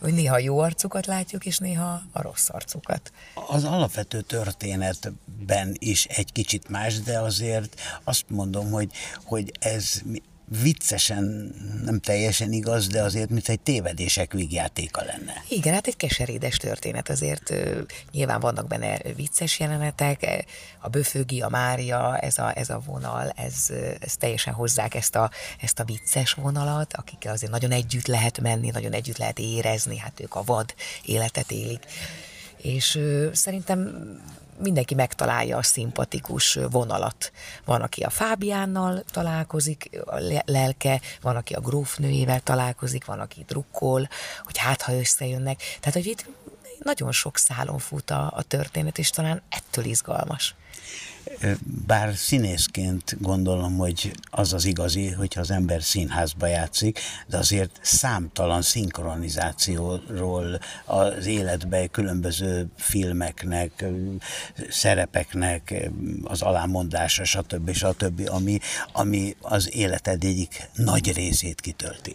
hogy 0.00 0.14
néha 0.14 0.38
jó 0.38 0.58
arcukat 0.58 1.06
látjuk, 1.06 1.46
és 1.46 1.58
néha 1.58 2.02
a 2.12 2.22
rossz 2.22 2.48
arcukat. 2.48 3.12
Az 3.46 3.64
alapvető 3.64 4.20
történetben 4.20 5.76
is 5.78 6.04
egy 6.04 6.32
kicsit 6.32 6.68
más, 6.68 7.00
de 7.00 7.18
azért 7.18 7.80
azt 8.04 8.24
mondom, 8.28 8.70
hogy, 8.70 8.92
hogy 9.24 9.52
ez 9.58 10.02
viccesen, 10.62 11.54
nem 11.84 12.00
teljesen 12.00 12.52
igaz, 12.52 12.86
de 12.86 13.02
azért, 13.02 13.30
mint 13.30 13.48
egy 13.48 13.60
tévedések 13.60 14.32
vígjátéka 14.32 15.02
lenne. 15.04 15.44
Igen, 15.48 15.74
hát 15.74 15.86
egy 15.86 15.96
keserédes 15.96 16.56
történet, 16.56 17.08
azért 17.08 17.54
nyilván 18.12 18.40
vannak 18.40 18.66
benne 18.66 18.98
vicces 19.16 19.58
jelenetek, 19.58 20.44
a 20.78 20.88
Böfögi, 20.88 21.40
a 21.40 21.48
Mária, 21.48 22.18
ez 22.18 22.38
a, 22.38 22.58
ez 22.58 22.70
a 22.70 22.80
vonal, 22.86 23.32
ez, 23.36 23.66
ez 24.00 24.16
teljesen 24.16 24.54
hozzák 24.54 24.94
ezt 24.94 25.16
a, 25.16 25.30
ezt 25.60 25.78
a 25.78 25.84
vicces 25.84 26.32
vonalat, 26.32 26.92
akikkel 26.92 27.32
azért 27.32 27.52
nagyon 27.52 27.70
együtt 27.70 28.06
lehet 28.06 28.40
menni, 28.40 28.70
nagyon 28.70 28.92
együtt 28.92 29.18
lehet 29.18 29.38
érezni, 29.38 29.98
hát 29.98 30.20
ők 30.20 30.34
a 30.34 30.42
vad 30.44 30.74
életet 31.04 31.50
élik. 31.50 31.86
És 32.56 32.94
ö, 32.94 33.28
szerintem 33.32 33.88
mindenki 34.60 34.94
megtalálja 34.94 35.56
a 35.56 35.62
szimpatikus 35.62 36.58
vonalat. 36.70 37.32
Van, 37.64 37.82
aki 37.82 38.02
a 38.02 38.10
Fábiánnal 38.10 39.02
találkozik, 39.10 39.90
a 40.04 40.40
lelke, 40.44 41.00
van, 41.20 41.36
aki 41.36 41.54
a 41.54 41.60
grófnőjével 41.60 42.40
találkozik, 42.40 43.04
van, 43.04 43.20
aki 43.20 43.44
drukkol, 43.46 44.08
hogy 44.42 44.58
hát, 44.58 44.82
ha 44.82 44.94
összejönnek. 44.94 45.62
Tehát, 45.80 45.94
hogy 45.94 46.06
itt 46.06 46.26
nagyon 46.82 47.12
sok 47.12 47.36
szálon 47.36 47.78
fut 47.78 48.10
a, 48.10 48.32
a 48.36 48.42
történet, 48.42 48.98
és 48.98 49.10
talán 49.10 49.42
ettől 49.48 49.84
izgalmas. 49.84 50.54
Bár 51.86 52.14
színészként 52.14 53.16
gondolom, 53.20 53.76
hogy 53.76 54.12
az 54.30 54.52
az 54.52 54.64
igazi, 54.64 55.10
hogyha 55.10 55.40
az 55.40 55.50
ember 55.50 55.82
színházba 55.82 56.46
játszik, 56.46 56.98
de 57.26 57.36
azért 57.36 57.78
számtalan 57.82 58.62
szinkronizációról 58.62 60.60
az 60.84 61.26
életbe 61.26 61.86
különböző 61.86 62.66
filmeknek, 62.76 63.84
szerepeknek, 64.68 65.90
az 66.24 66.42
alámondása, 66.42 67.24
stb. 67.24 67.72
stb., 67.72 68.28
ami, 68.30 68.58
ami 68.92 69.36
az 69.40 69.74
életed 69.74 70.24
egyik 70.24 70.68
nagy 70.74 71.12
részét 71.12 71.60
kitölti. 71.60 72.14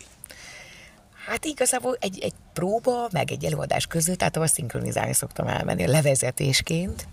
Hát 1.27 1.45
igazából 1.45 1.97
egy, 1.99 2.19
egy 2.19 2.33
próba, 2.53 3.07
meg 3.11 3.31
egy 3.31 3.45
előadás 3.45 3.87
között 3.87 4.23
általában 4.23 4.53
szinkronizálni 4.53 5.13
szoktam 5.13 5.47
elmenni 5.47 5.83
a 5.83 5.89
levezetésként, 5.89 7.07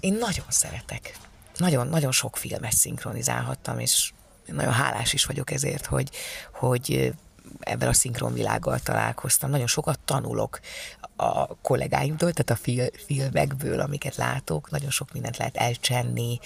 én 0.00 0.12
nagyon 0.12 0.46
szeretek. 0.48 1.18
Nagyon, 1.56 1.86
nagyon 1.86 2.12
sok 2.12 2.36
filmet 2.36 2.72
szinkronizálhattam, 2.72 3.78
és 3.78 4.12
nagyon 4.46 4.72
hálás 4.72 5.12
is 5.12 5.24
vagyok 5.24 5.50
ezért, 5.50 5.86
hogy, 5.86 6.10
hogy 6.52 7.12
ebben 7.62 7.88
a 7.88 7.92
szinkronvilággal 7.92 8.78
találkoztam. 8.78 9.50
Nagyon 9.50 9.66
sokat 9.66 9.98
tanulok 10.04 10.60
a 11.16 11.46
kollégáimtól, 11.54 12.32
tehát 12.32 12.50
a 12.60 12.62
fil- 12.62 13.02
filmekből, 13.06 13.80
amiket 13.80 14.16
látok, 14.16 14.70
nagyon 14.70 14.90
sok 14.90 15.12
mindent 15.12 15.36
lehet 15.36 15.56
elcsenni, 15.56 16.38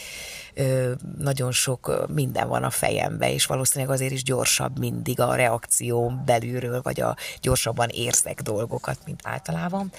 nagyon 1.19 1.53
sok 1.53 2.05
minden 2.09 2.49
van 2.49 2.63
a 2.63 2.71
fejembe, 2.71 3.33
és 3.33 3.47
valószínűleg 3.47 3.95
azért 3.95 4.13
is 4.13 4.23
gyorsabb 4.23 4.79
mindig 4.79 5.21
a 5.21 5.35
reakció 5.35 6.13
belülről, 6.25 6.83
vagy 6.83 7.01
a 7.01 7.17
gyorsabban 7.41 7.89
érzek 7.89 8.43
dolgokat, 8.43 8.99
mint 9.05 9.21
általában. 9.25 9.93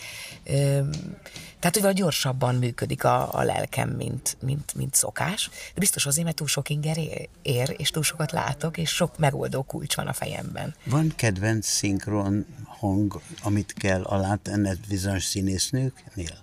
Tehát, 1.60 1.80
hogy 1.80 1.94
gyorsabban 1.94 2.56
működik 2.56 3.04
a, 3.04 3.34
a 3.34 3.44
lelkem, 3.44 3.90
mint, 3.90 4.38
mint, 4.42 4.74
mint 4.76 4.96
szokás, 4.96 5.50
de 5.50 5.80
biztos 5.80 6.06
azért, 6.06 6.26
mert 6.26 6.38
túl 6.38 6.48
sok 6.48 6.70
inger 6.70 6.98
ér, 7.42 7.76
és 7.78 7.90
túl 7.90 8.04
sokat 8.04 8.32
látok, 8.32 8.78
és 8.78 8.90
sok 8.90 9.18
megoldó 9.18 9.64
kulcs 9.64 9.96
van 9.96 10.08
a 10.08 10.14
fejemben. 10.14 10.76
Van 10.84 11.07
kedvenc 11.16 11.68
szinkron 11.68 12.46
hang, 12.66 13.22
amit 13.42 13.74
kell 13.74 14.04
alátenned 14.04 14.80
bizonyos 14.88 15.24
színésznőknél? 15.24 16.38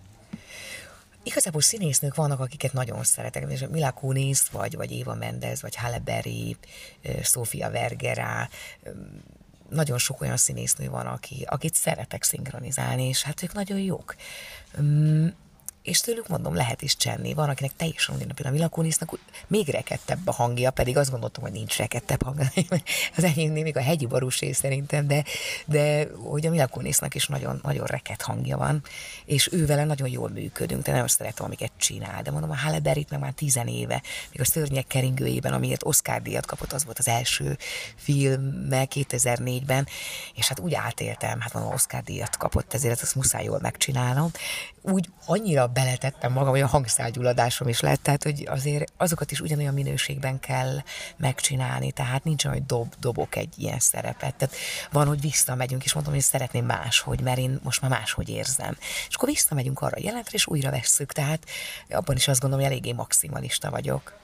Igazából 1.22 1.60
színésznők 1.60 2.14
vannak, 2.14 2.40
akiket 2.40 2.72
nagyon 2.72 3.04
szeretek, 3.04 3.50
és 3.50 3.64
Mila 3.70 3.90
Kunis, 3.90 4.48
vagy, 4.50 4.76
vagy 4.76 4.90
Éva 4.92 5.14
Mendez, 5.14 5.62
vagy 5.62 5.74
Halle 5.74 5.98
Berry, 5.98 6.56
Sofia 7.22 7.70
Vergera, 7.70 8.48
nagyon 9.68 9.98
sok 9.98 10.20
olyan 10.20 10.36
színésznő 10.36 10.88
van, 10.88 11.06
aki, 11.06 11.44
akit 11.48 11.74
szeretek 11.74 12.22
szinkronizálni, 12.22 13.08
és 13.08 13.22
hát 13.22 13.42
ők 13.42 13.52
nagyon 13.52 13.78
jók 13.78 14.14
és 15.84 16.00
tőlük 16.00 16.28
mondom, 16.28 16.54
lehet 16.54 16.82
is 16.82 16.96
csenni. 16.96 17.34
Van, 17.34 17.48
akinek 17.48 17.76
teljesen 17.76 18.16
például 18.16 18.48
a 18.48 18.50
Milakunisnak 18.50 19.18
még 19.46 19.68
rekettebb 19.68 20.18
a 20.24 20.32
hangja, 20.32 20.70
pedig 20.70 20.96
azt 20.96 21.10
gondoltam, 21.10 21.42
hogy 21.42 21.52
nincs 21.52 21.76
rekettebb 21.76 22.22
hangja. 22.22 22.50
Az 23.16 23.24
enyémnél 23.24 23.62
még 23.62 23.76
a 23.76 23.80
hegyi 23.80 24.06
barusé 24.06 24.52
szerintem, 24.52 25.06
de, 25.06 25.24
de 25.66 26.08
hogy 26.22 26.46
a 26.46 26.50
Milakunisnak 26.50 27.14
is 27.14 27.26
nagyon, 27.26 27.60
nagyon 27.62 27.86
rekett 27.86 28.22
hangja 28.22 28.56
van, 28.56 28.82
és 29.24 29.52
ő 29.52 29.66
vele 29.66 29.84
nagyon 29.84 30.08
jól 30.08 30.28
működünk, 30.28 30.82
de 30.82 30.92
nagyon 30.92 31.08
szeretem, 31.08 31.44
amiket 31.44 31.70
csinál. 31.76 32.22
De 32.22 32.30
mondom, 32.30 32.50
a 32.50 32.56
Halle 32.56 32.80
Berry-t 32.80 33.10
meg 33.10 33.20
már 33.20 33.32
tizen 33.32 33.66
éve, 33.66 34.02
még 34.30 34.40
a 34.40 34.44
Szörnyek 34.44 34.86
keringőjében, 34.86 35.52
amiért 35.52 35.84
Oscar 35.84 36.22
díjat 36.22 36.46
kapott, 36.46 36.72
az 36.72 36.84
volt 36.84 36.98
az 36.98 37.08
első 37.08 37.58
filme 37.96 38.86
2004-ben, 38.94 39.86
és 40.34 40.48
hát 40.48 40.58
úgy 40.58 40.74
átéltem, 40.74 41.40
hát 41.40 41.52
mondom, 41.52 41.72
Oscar 41.72 42.02
díjat 42.02 42.36
kapott, 42.36 42.74
ezért 42.74 43.02
azt 43.02 43.14
muszáj 43.14 43.44
jól 43.44 43.58
megcsinálnom. 43.62 44.30
Úgy 44.82 45.08
annyira 45.26 45.66
beletettem 45.74 46.32
magam, 46.32 46.54
a 46.54 46.66
hangszálgyulladásom 46.66 47.68
is 47.68 47.80
lett, 47.80 48.02
tehát 48.02 48.22
hogy 48.22 48.46
azért 48.50 48.92
azokat 48.96 49.30
is 49.30 49.40
ugyanolyan 49.40 49.74
minőségben 49.74 50.40
kell 50.40 50.82
megcsinálni, 51.16 51.92
tehát 51.92 52.24
nincs 52.24 52.44
olyan, 52.44 52.56
hogy 52.56 52.66
dob, 52.66 52.94
dobok 53.00 53.36
egy 53.36 53.54
ilyen 53.56 53.78
szerepet. 53.78 54.34
Tehát 54.34 54.54
van, 54.92 55.06
hogy 55.06 55.20
visszamegyünk, 55.20 55.84
és 55.84 55.92
mondom, 55.92 56.12
hogy 56.12 56.22
szeretném 56.22 56.64
máshogy, 56.64 57.20
mert 57.20 57.38
én 57.38 57.60
most 57.62 57.80
már 57.80 57.90
máshogy 57.90 58.28
érzem. 58.28 58.76
És 59.08 59.14
akkor 59.14 59.28
visszamegyünk 59.28 59.80
arra 59.80 59.96
a 59.96 60.02
jelentre, 60.02 60.32
és 60.32 60.46
újra 60.46 60.70
vesszük, 60.70 61.12
tehát 61.12 61.44
abban 61.90 62.16
is 62.16 62.28
azt 62.28 62.40
gondolom, 62.40 62.64
hogy 62.64 62.74
eléggé 62.74 62.92
maximalista 62.92 63.70
vagyok 63.70 64.22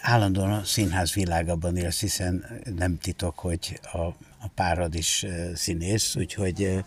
állandóan 0.00 0.52
a 0.52 0.64
színház 0.64 1.12
világában 1.12 1.76
élsz, 1.76 2.00
hiszen 2.00 2.60
nem 2.76 2.98
titok, 2.98 3.38
hogy 3.38 3.80
a 3.82 4.08
a 4.44 4.50
párad 4.54 4.94
is 4.94 5.26
színész, 5.54 6.16
úgyhogy 6.16 6.84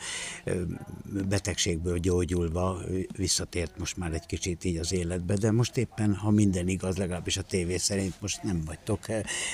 betegségből 1.28 1.98
gyógyulva 1.98 2.80
visszatért 3.18 3.78
most 3.78 3.98
már 3.98 4.14
egy 4.14 4.26
kicsit 4.26 4.64
így 4.64 4.78
az 4.78 4.94
életbe, 4.94 5.36
de 5.36 5.52
most 5.52 5.78
éppen, 5.78 6.16
ha 6.16 6.30
minden 6.30 6.68
igaz, 6.68 6.98
legalábbis 6.98 7.38
a 7.38 7.42
tévé 7.42 7.78
szerint 7.78 8.22
most 8.22 8.44
nem 8.44 8.62
vagytok 8.66 9.06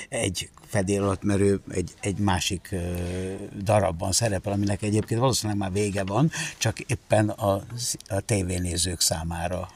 egy 0.09 0.49
fedél 0.65 1.03
alatt, 1.03 1.23
mert 1.23 1.39
ő 1.39 1.61
egy, 1.69 1.91
egy 2.01 2.17
másik 2.17 2.75
darabban 3.61 4.11
szerepel, 4.11 4.53
aminek 4.53 4.81
egyébként 4.81 5.19
valószínűleg 5.19 5.61
már 5.61 5.71
vége 5.71 6.03
van, 6.03 6.31
csak 6.57 6.79
éppen 6.79 7.29
a, 7.29 7.63
a 8.07 8.19
tévénézők 8.19 9.01
számára 9.01 9.69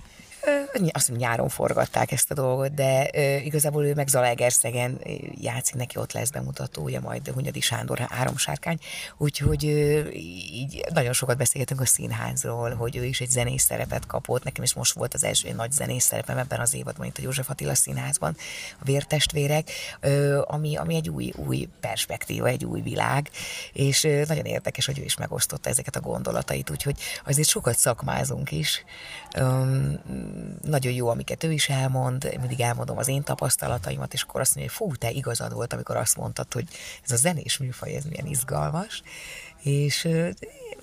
azt 0.92 1.10
mondja, 1.10 1.28
nyáron 1.28 1.50
forgatták 1.50 2.12
ezt 2.12 2.32
a 2.32 2.34
dolgot, 2.34 2.74
de 2.74 3.10
ö, 3.14 3.36
igazából 3.36 3.86
ő 3.86 3.94
meg 3.94 4.08
Zalaegerszegen 4.08 5.00
játszik, 5.36 5.76
neki 5.76 5.98
ott 5.98 6.12
lesz 6.12 6.30
bemutatója, 6.30 7.00
majd 7.00 7.28
Hunyadi 7.28 7.60
Sándor 7.60 8.08
Sárkány, 8.36 8.80
úgyhogy 9.18 9.66
ö, 9.66 10.10
így 10.10 10.86
nagyon 10.94 11.14
sokat 11.14 11.38
beszéltünk 11.38 11.82
a 11.82 11.86
színházról, 11.86 12.74
hogy 12.74 12.96
ő 12.96 13.06
is 13.06 13.22
egy 13.22 13.30
zenész 13.30 13.64
szerepet 13.64 14.06
kapott, 14.06 14.44
nekem 14.44 14.64
is 14.64 14.74
most 14.74 14.94
volt 14.94 15.14
az 15.14 15.24
első 15.24 15.54
nagy 15.54 15.72
zenész 15.72 16.06
szerepem 16.06 16.38
ebben 16.38 16.60
az 16.60 16.74
évadban, 16.74 17.06
itt 17.06 17.18
a 17.18 17.22
József 17.22 17.50
Attila 17.50 17.76
színházban, 17.76 18.36
a 18.80 18.84
Vértestvérek, 18.84 19.70
ö, 20.00 20.42
ami, 20.48 20.76
ami 20.76 20.96
egy 20.96 21.10
új, 21.10 21.34
új 21.36 21.68
perspektíva, 21.80 22.48
egy 22.48 22.66
új 22.66 22.82
világ, 22.82 23.30
és 23.74 24.04
ö, 24.04 24.24
nagyon 24.28 24.46
érdekes, 24.46 24.86
hogy 24.86 25.00
ő 25.00 25.04
is 25.04 25.18
megosztotta 25.18 25.70
ezeket 25.70 25.96
a 25.96 26.00
gondolatait, 26.00 26.70
úgyhogy 26.70 27.00
azért 27.26 27.48
sokat 27.48 27.78
szakmázunk 27.78 28.52
is, 28.52 28.84
Um, 29.40 30.00
nagyon 30.68 30.94
jó, 30.94 31.08
amiket 31.08 31.44
ő 31.44 31.52
is 31.52 31.70
elmond, 31.70 32.38
mindig 32.40 32.62
elmondom 32.62 32.98
az 32.98 33.08
én 33.08 33.24
tapasztalataimat, 33.24 34.14
és 34.14 34.22
akkor 34.22 34.42
azt 34.42 34.56
mondja, 34.56 34.74
hogy 34.78 34.88
fú, 34.88 34.96
te 34.96 35.12
igazad 35.12 35.54
volt, 35.54 35.74
amikor 35.74 35.96
azt 35.96 36.18
mondtad, 36.18 36.54
hogy 36.54 36.68
ez 37.04 37.12
a 37.12 37.16
zenés 37.16 37.58
műfaj, 37.58 37.96
ez 37.96 38.04
milyen 38.04 38.26
izgalmas, 38.26 39.04
és 39.64 40.04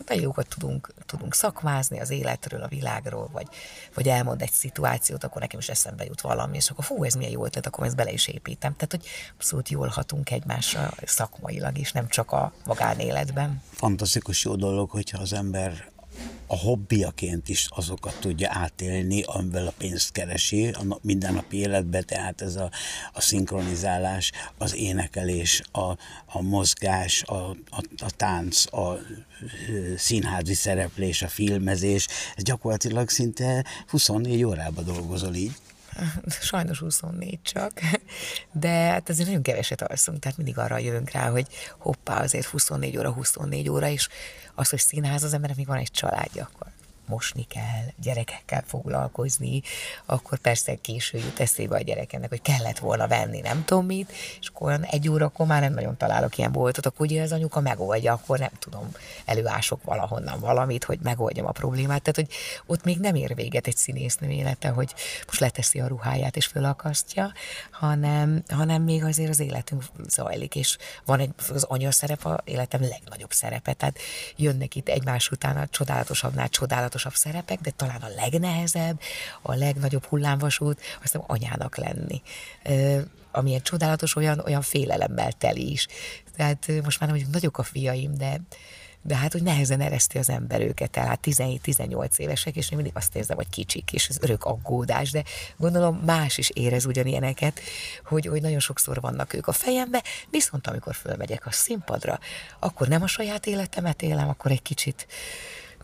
nagyon 0.07 0.23
jókat 0.23 0.49
tudunk, 0.49 0.93
tudunk 1.07 1.35
szakmázni 1.35 2.01
az 2.01 2.11
életről, 2.11 2.63
a 2.63 2.69
világról, 2.69 3.29
vagy, 3.33 3.47
vagy 3.95 4.09
elmond 4.09 4.43
egy 4.43 4.53
szituációt, 4.53 5.25
akkor 5.25 5.41
nekem 5.41 5.59
is 5.59 5.69
eszembe 5.69 6.05
jut 6.05 6.21
valami, 6.21 6.57
és 6.57 6.71
akkor 6.71 6.85
fú, 6.85 7.05
ez 7.05 7.15
milyen 7.15 7.33
jó 7.33 7.45
ötlet, 7.45 7.67
akkor 7.67 7.87
ezt 7.87 7.97
bele 7.97 8.13
is 8.13 8.29
építem. 8.29 8.77
Tehát, 8.77 8.91
hogy 8.91 9.07
abszolút 9.37 9.69
jól 9.69 9.89
hatunk 9.89 10.31
egymásra 10.31 10.91
szakmailag 11.05 11.79
is, 11.79 11.93
nem 11.93 12.09
csak 12.09 12.33
a 12.33 12.53
magánéletben. 12.65 13.63
Fantasztikus 13.71 14.45
jó 14.45 14.57
dolog, 14.57 14.91
hogyha 14.91 15.19
az 15.19 15.33
ember 15.33 15.93
a 16.47 16.57
hobbiaként 16.57 17.49
is 17.49 17.67
azokat 17.71 18.17
tudja 18.21 18.49
átélni, 18.53 19.23
amivel 19.23 19.67
a 19.67 19.73
pénzt 19.79 20.13
keresi 20.13 20.69
a 20.69 20.99
mindennapi 21.03 21.57
életben, 21.57 22.07
tehát 22.07 22.41
ez 22.41 22.57
a, 22.57 22.71
a 23.13 23.21
szinkronizálás, 23.21 24.33
az 24.59 24.75
énekelés, 24.75 25.63
a, 25.73 25.91
a 26.27 26.43
mozgás, 26.43 27.23
a, 27.23 27.51
a, 27.51 27.83
a 27.99 28.11
tánc, 28.17 28.73
a 28.73 28.99
színházi 29.97 30.55
szereplés, 30.55 31.23
a 31.23 31.29
filmezés, 31.29 32.07
ez 32.37 32.43
gyakorlatilag 32.43 33.09
szinte 33.09 33.65
24 33.87 34.45
órában 34.45 34.85
dolgozol 34.85 35.35
így. 35.35 35.53
Sajnos 36.41 36.79
24 36.79 37.39
csak, 37.43 37.73
de 38.53 38.69
hát 38.69 39.09
azért 39.09 39.27
nagyon 39.27 39.43
keveset 39.43 39.83
alszunk, 39.83 40.19
tehát 40.19 40.37
mindig 40.37 40.59
arra 40.59 40.79
jövünk 40.79 41.11
rá, 41.11 41.31
hogy 41.31 41.47
hoppá, 41.79 42.23
azért 42.23 42.47
24 42.47 42.97
óra, 42.99 43.13
24 43.13 43.69
óra, 43.69 43.89
és 43.89 44.09
az, 44.55 44.71
hogy 44.71 44.79
színház 44.79 45.23
az 45.23 45.35
emberek 45.35 45.57
még 45.57 45.67
van 45.67 45.77
egy 45.77 45.91
családja, 45.91 46.49
akkor 46.53 46.74
mosni 47.07 47.43
kell, 47.43 47.85
gyerekekkel 48.03 48.63
foglalkozni, 48.67 49.63
akkor 50.07 50.39
persze 50.39 50.75
késő 50.75 51.19
jut 51.19 51.41
eszébe 51.41 51.77
a 51.77 51.81
gyerekemnek, 51.81 52.29
hogy 52.29 52.43
kellett 52.43 52.79
volna 52.79 53.07
venni, 53.09 53.41
nem 53.41 53.65
tudom 53.65 53.87
mit, 53.87 54.13
és 54.41 54.49
akkor 54.49 54.67
olyan 54.67 54.83
egy 54.85 55.09
órakor 55.09 55.47
már 55.47 55.61
nem 55.61 55.75
nagyon 55.75 55.97
találok 55.97 56.39
ilyen 56.39 56.53
boltot, 56.53 56.87
akkor 56.87 57.07
ugye 57.07 57.23
az 57.23 57.33
anyuka 57.33 57.61
megoldja, 57.61 58.13
akkor 58.13 58.39
nem 58.39 58.51
tudom, 58.59 58.91
előások 59.25 59.83
valahonnan 59.83 60.41
valamit, 60.41 60.85
hogy 60.85 60.99
megoldjam 61.03 61.47
a 61.47 61.51
problémát. 61.51 62.03
Tehát, 62.03 62.17
hogy 62.17 62.37
ott 62.67 62.85
még 62.85 62.99
nem 62.99 63.15
ér 63.15 63.35
véget 63.35 63.67
egy 63.67 63.77
színésznő 63.77 64.29
élete, 64.29 64.69
hogy 64.69 64.95
most 65.27 65.41
leteszi 65.41 65.81
a 65.81 65.87
ruháját 65.87 66.37
és 66.37 66.47
fölakasztja, 66.47 67.33
hanem, 67.71 68.43
hanem 68.49 68.83
még 68.83 69.05
azért 69.05 69.29
az 69.29 69.41
életünk 69.41 69.83
zajlik, 70.09 70.55
és 70.55 70.79
van 71.05 71.21
egy, 71.21 71.31
az 71.49 71.63
anya 71.63 71.91
szerep 71.91 72.25
a 72.25 72.41
életem 72.45 72.81
legnagyobb 72.81 73.33
szerepe, 73.33 73.73
tehát 73.73 73.99
jönnek 74.37 74.75
itt 74.75 74.89
egymás 74.89 75.31
után 75.31 75.57
a 75.57 75.67
csodálatosabbnál 75.67 76.49
csodálatos 76.49 76.94
legfontosabb 76.95 77.15
szerepek, 77.15 77.61
de 77.61 77.71
talán 77.71 78.01
a 78.01 78.15
legnehezebb, 78.23 79.01
a 79.43 79.55
legnagyobb 79.55 80.05
hullámvasút, 80.05 80.79
azt 80.79 81.03
hiszem 81.03 81.23
anyának 81.27 81.77
lenni. 81.77 82.23
Ami 83.33 83.55
egy 83.55 83.63
csodálatos, 83.63 84.17
olyan, 84.17 84.39
olyan 84.39 84.63
félelemmel 84.63 85.33
teli 85.33 85.71
is. 85.71 85.87
Tehát 86.37 86.71
most 86.83 87.01
már 87.01 87.11
nem 87.11 87.21
nagyok 87.33 87.59
a 87.59 87.63
fiaim, 87.63 88.15
de, 88.15 88.41
de 89.03 89.17
hát, 89.17 89.33
hogy 89.33 89.43
nehezen 89.43 89.81
ereszti 89.81 90.19
az 90.19 90.29
ember 90.29 90.61
őket 90.61 90.97
el, 90.97 91.07
hát 91.07 91.21
17-18 91.23 92.17
évesek, 92.17 92.57
és 92.57 92.71
én 92.71 92.77
mindig 92.77 92.97
azt 92.97 93.17
érzem, 93.17 93.37
hogy 93.37 93.49
kicsik, 93.49 93.93
és 93.93 94.09
ez 94.09 94.19
örök 94.21 94.45
aggódás, 94.45 95.11
de 95.11 95.25
gondolom 95.57 95.97
más 95.97 96.39
is 96.39 96.51
érez 96.51 96.85
ugyanilyeneket, 96.85 97.61
hogy, 98.05 98.27
hogy 98.27 98.43
nagyon 98.43 98.61
sokszor 98.61 99.01
vannak 99.01 99.33
ők 99.33 99.47
a 99.47 99.53
fejembe, 99.53 100.03
viszont 100.31 100.67
amikor 100.67 100.95
fölmegyek 100.95 101.47
a 101.47 101.51
színpadra, 101.51 102.19
akkor 102.59 102.89
nem 102.89 103.03
a 103.03 103.07
saját 103.07 103.47
életemet 103.47 104.03
élem, 104.03 104.29
akkor 104.29 104.51
egy 104.51 104.63
kicsit 104.63 105.07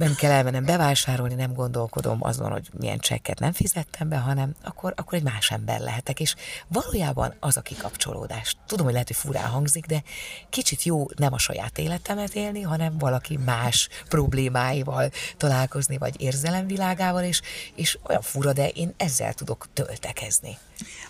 nem 0.01 0.15
kell 0.15 0.31
elmennem 0.31 0.65
bevásárolni, 0.65 1.35
nem 1.35 1.55
gondolkodom 1.55 2.19
azon, 2.21 2.51
hogy 2.51 2.69
milyen 2.79 2.99
csekket 2.99 3.39
nem 3.39 3.53
fizettem 3.53 4.09
be, 4.09 4.17
hanem 4.17 4.55
akkor, 4.63 4.93
akkor 4.97 5.15
egy 5.15 5.23
más 5.23 5.51
ember 5.51 5.81
lehetek. 5.81 6.21
És 6.21 6.35
valójában 6.69 7.35
az 7.41 7.57
a 7.57 7.61
kikapcsolódás. 7.61 8.57
Tudom, 8.67 8.85
hogy 8.85 8.93
lehet, 8.93 9.09
hogy 9.09 9.17
furán 9.17 9.49
hangzik, 9.49 9.87
de 9.87 10.03
kicsit 10.51 10.83
jó 10.83 11.07
nem 11.17 11.33
a 11.33 11.39
saját 11.39 11.79
életemet 11.79 12.35
élni, 12.35 12.61
hanem 12.61 12.99
valaki 12.99 13.37
más 13.37 13.89
problémáival 14.09 15.11
találkozni, 15.37 15.99
vagy 15.99 16.21
érzelemvilágával, 16.21 17.23
és, 17.23 17.41
és 17.75 17.99
olyan 18.03 18.23
fura, 18.23 18.53
de 18.53 18.69
én 18.69 18.95
ezzel 18.97 19.35
tudok 19.35 19.69
töltekezni. 19.73 20.59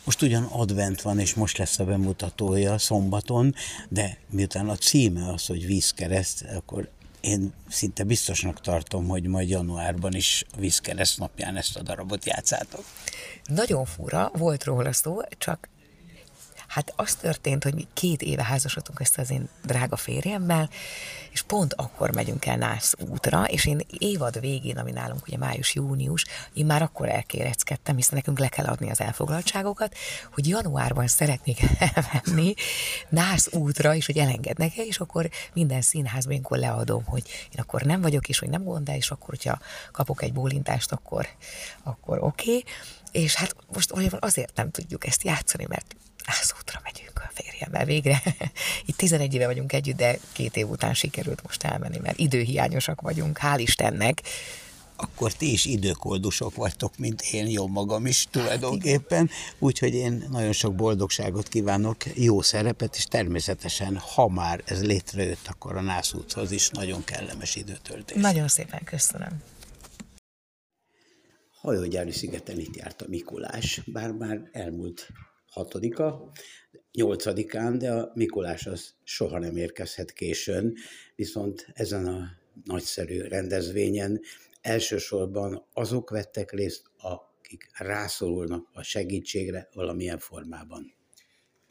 Most 0.04 0.22
ugyan 0.22 0.44
advent 0.44 1.02
van, 1.02 1.18
és 1.18 1.34
most 1.34 1.58
lesz 1.58 1.78
a 1.78 1.84
bemutatója 1.84 2.78
szombaton, 2.78 3.54
de 3.88 4.18
miután 4.30 4.68
a 4.68 4.76
címe 4.76 5.32
az, 5.32 5.46
hogy 5.46 5.66
vízkereszt, 5.66 6.44
akkor 6.56 6.88
én 7.20 7.52
szinte 7.68 8.04
biztosnak 8.04 8.60
tartom, 8.60 9.08
hogy 9.08 9.26
majd 9.26 9.48
januárban 9.48 10.14
is 10.14 10.44
a 10.52 10.56
vízkereszt 10.58 11.18
napján 11.18 11.56
ezt 11.56 11.76
a 11.76 11.82
darabot 11.82 12.24
játszátok. 12.24 12.84
Nagyon 13.44 13.84
fura, 13.84 14.30
volt 14.34 14.64
róla 14.64 14.92
szó, 14.92 15.20
csak 15.38 15.68
Hát 16.70 16.92
az 16.96 17.14
történt, 17.14 17.62
hogy 17.62 17.74
mi 17.74 17.86
két 17.92 18.22
éve 18.22 18.44
házasodtunk 18.44 19.00
ezt 19.00 19.18
az 19.18 19.30
én 19.30 19.48
drága 19.64 19.96
férjemmel, 19.96 20.70
és 21.30 21.42
pont 21.42 21.74
akkor 21.74 22.14
megyünk 22.14 22.46
el 22.46 22.56
Nász 22.56 22.94
útra, 23.08 23.44
és 23.44 23.66
én 23.66 23.80
évad 23.98 24.40
végén, 24.40 24.78
ami 24.78 24.90
nálunk 24.90 25.26
ugye 25.26 25.36
május-június, 25.36 26.24
én 26.52 26.66
már 26.66 26.82
akkor 26.82 27.08
elkéreckedtem, 27.08 27.96
hiszen 27.96 28.14
nekünk 28.14 28.38
le 28.38 28.48
kell 28.48 28.64
adni 28.64 28.90
az 28.90 29.00
elfoglaltságokat, 29.00 29.94
hogy 30.32 30.48
januárban 30.48 31.06
szeretnék 31.06 31.60
elmenni 31.94 32.54
Nász 33.08 33.52
útra, 33.52 33.94
és 33.94 34.06
hogy 34.06 34.18
elengednek 34.18 34.76
-e, 34.76 34.82
és 34.82 34.98
akkor 34.98 35.30
minden 35.52 35.80
színházban 35.80 36.34
én 36.34 36.44
leadom, 36.48 37.04
hogy 37.04 37.28
én 37.28 37.60
akkor 37.60 37.82
nem 37.82 38.00
vagyok, 38.00 38.28
és 38.28 38.38
hogy 38.38 38.48
nem 38.48 38.64
gond, 38.64 38.84
de 38.84 38.96
és 38.96 39.10
akkor, 39.10 39.28
hogyha 39.28 39.58
kapok 39.92 40.22
egy 40.22 40.32
bólintást, 40.32 40.92
akkor, 40.92 41.28
akkor 41.82 42.18
oké. 42.22 42.56
Okay. 42.56 42.64
És 43.10 43.34
hát 43.34 43.56
most 43.72 43.92
azért 44.20 44.56
nem 44.56 44.70
tudjuk 44.70 45.06
ezt 45.06 45.22
játszani, 45.22 45.66
mert 45.68 45.94
Ászútra 46.24 46.80
megyünk 46.84 47.18
a 47.18 47.30
férjemmel 47.32 47.84
végre. 47.84 48.22
Itt 48.86 48.96
11 48.96 49.34
éve 49.34 49.46
vagyunk 49.46 49.72
együtt, 49.72 49.96
de 49.96 50.18
két 50.32 50.56
év 50.56 50.68
után 50.68 50.94
sikerült 50.94 51.42
most 51.42 51.64
elmenni, 51.64 51.98
mert 51.98 52.18
időhiányosak 52.18 53.00
vagyunk, 53.00 53.38
hál' 53.42 53.58
Istennek. 53.58 54.22
Akkor 54.96 55.32
ti 55.32 55.52
is 55.52 55.64
időkoldusok 55.64 56.54
vagytok, 56.54 56.98
mint 56.98 57.20
én, 57.20 57.46
jó 57.46 57.66
magam 57.66 58.06
is 58.06 58.26
tulajdonképpen. 58.30 59.30
Úgyhogy 59.58 59.94
én 59.94 60.26
nagyon 60.30 60.52
sok 60.52 60.74
boldogságot 60.74 61.48
kívánok, 61.48 61.96
jó 62.16 62.42
szerepet, 62.42 62.96
és 62.96 63.04
természetesen, 63.04 63.96
ha 63.96 64.28
már 64.28 64.62
ez 64.64 64.84
létrejött, 64.84 65.46
akkor 65.48 65.76
a 65.76 65.80
nászúthoz 65.80 66.50
is 66.50 66.68
nagyon 66.68 67.04
kellemes 67.04 67.56
időtöltés. 67.56 68.22
Nagyon 68.22 68.48
szépen 68.48 68.84
köszönöm. 68.84 69.42
Hajógyári 71.60 72.12
szigeten 72.12 72.58
itt 72.58 72.76
járt 72.76 73.02
a 73.02 73.06
Mikulás, 73.08 73.80
bár 73.86 74.10
már 74.10 74.48
elmúlt 74.52 75.08
hatodika, 75.50 76.30
nyolcadikán, 76.92 77.78
de 77.78 77.92
a 77.92 78.10
Mikulás 78.14 78.66
az 78.66 78.94
soha 79.02 79.38
nem 79.38 79.56
érkezhet 79.56 80.12
későn, 80.12 80.74
viszont 81.14 81.66
ezen 81.72 82.06
a 82.06 82.28
nagyszerű 82.64 83.20
rendezvényen 83.20 84.20
elsősorban 84.60 85.66
azok 85.72 86.10
vettek 86.10 86.52
részt, 86.52 86.82
akik 86.96 87.70
rászorulnak 87.72 88.68
a 88.72 88.82
segítségre 88.82 89.68
valamilyen 89.72 90.18
formában. 90.18 90.99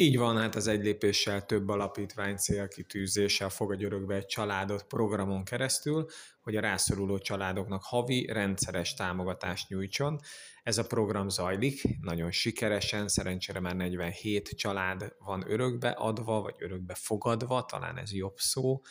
Így 0.02 0.18
van, 0.18 0.38
hát 0.38 0.56
az 0.56 0.68
egy 0.68 0.84
lépéssel 0.84 1.46
több 1.46 1.70
alapítvány 1.70 2.36
célkitűzéssel 2.36 3.50
fogadj 3.50 3.86
örökbe 3.86 4.16
egy 4.16 4.26
családot 4.26 4.84
programon 4.84 5.44
keresztül, 5.44 6.06
hogy 6.42 6.56
a 6.56 6.62
rászoruló 6.62 7.18
családoknak 7.18 7.84
havi 7.84 8.26
rendszeres 8.26 8.94
támogatást 8.94 9.70
nyújtson. 9.70 10.20
Ez 10.64 10.78
a 10.78 10.86
program 10.86 11.30
zajlik, 11.30 11.82
nagyon 12.02 12.32
sikeresen, 12.32 13.08
szerencsére 13.08 13.60
már 13.60 13.76
47 13.76 14.50
család 14.50 15.16
van 15.18 15.44
örökbe 15.52 15.90
adva, 15.90 16.42
vagy 16.42 16.56
örökbe 16.58 16.94
fogadva, 16.94 17.66
talán 17.66 17.98
ez 17.98 18.14
jobb 18.14 18.38
szó, 18.38 18.82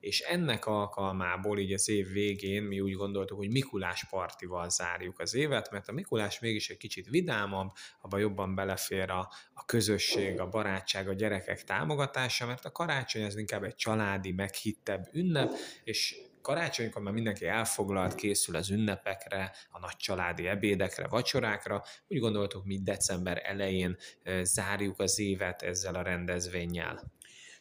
és 0.00 0.20
ennek 0.20 0.66
alkalmából 0.66 1.58
így 1.58 1.72
az 1.72 1.88
év 1.88 2.08
végén 2.08 2.62
mi 2.62 2.80
úgy 2.80 2.92
gondoltuk, 2.92 3.38
hogy 3.38 3.50
Mikulás 3.50 4.04
partival 4.10 4.70
zárjuk 4.70 5.18
az 5.18 5.34
évet, 5.34 5.70
mert 5.70 5.88
a 5.88 5.92
Mikulás 5.92 6.38
mégis 6.38 6.70
egy 6.70 6.76
kicsit 6.76 7.08
vidámabb, 7.08 7.70
abban 8.00 8.20
jobban 8.20 8.54
belefér 8.54 9.10
a, 9.10 9.30
a 9.54 9.64
közösség, 9.64 10.40
a 10.40 10.48
barátság, 10.48 11.08
a 11.08 11.12
gyerekek 11.12 11.64
támogatása, 11.64 12.46
mert 12.46 12.64
a 12.64 12.72
karácsony 12.72 13.24
az 13.24 13.36
inkább 13.36 13.62
egy 13.62 13.74
családi, 13.74 14.32
meghittebb 14.32 15.08
ünnep, 15.12 15.50
és 15.84 16.16
karácsonykor 16.42 17.02
már 17.02 17.12
mindenki 17.12 17.46
elfoglalt, 17.46 18.14
készül 18.14 18.56
az 18.56 18.70
ünnepekre, 18.70 19.52
a 19.70 19.78
nagy 19.78 19.96
családi 19.96 20.46
ebédekre, 20.46 21.06
vacsorákra. 21.06 21.82
Úgy 22.08 22.18
gondoltuk, 22.18 22.64
mi 22.64 22.80
december 22.82 23.40
elején 23.44 23.96
zárjuk 24.42 25.00
az 25.00 25.18
évet 25.18 25.62
ezzel 25.62 25.94
a 25.94 26.02
rendezvényel. 26.02 27.12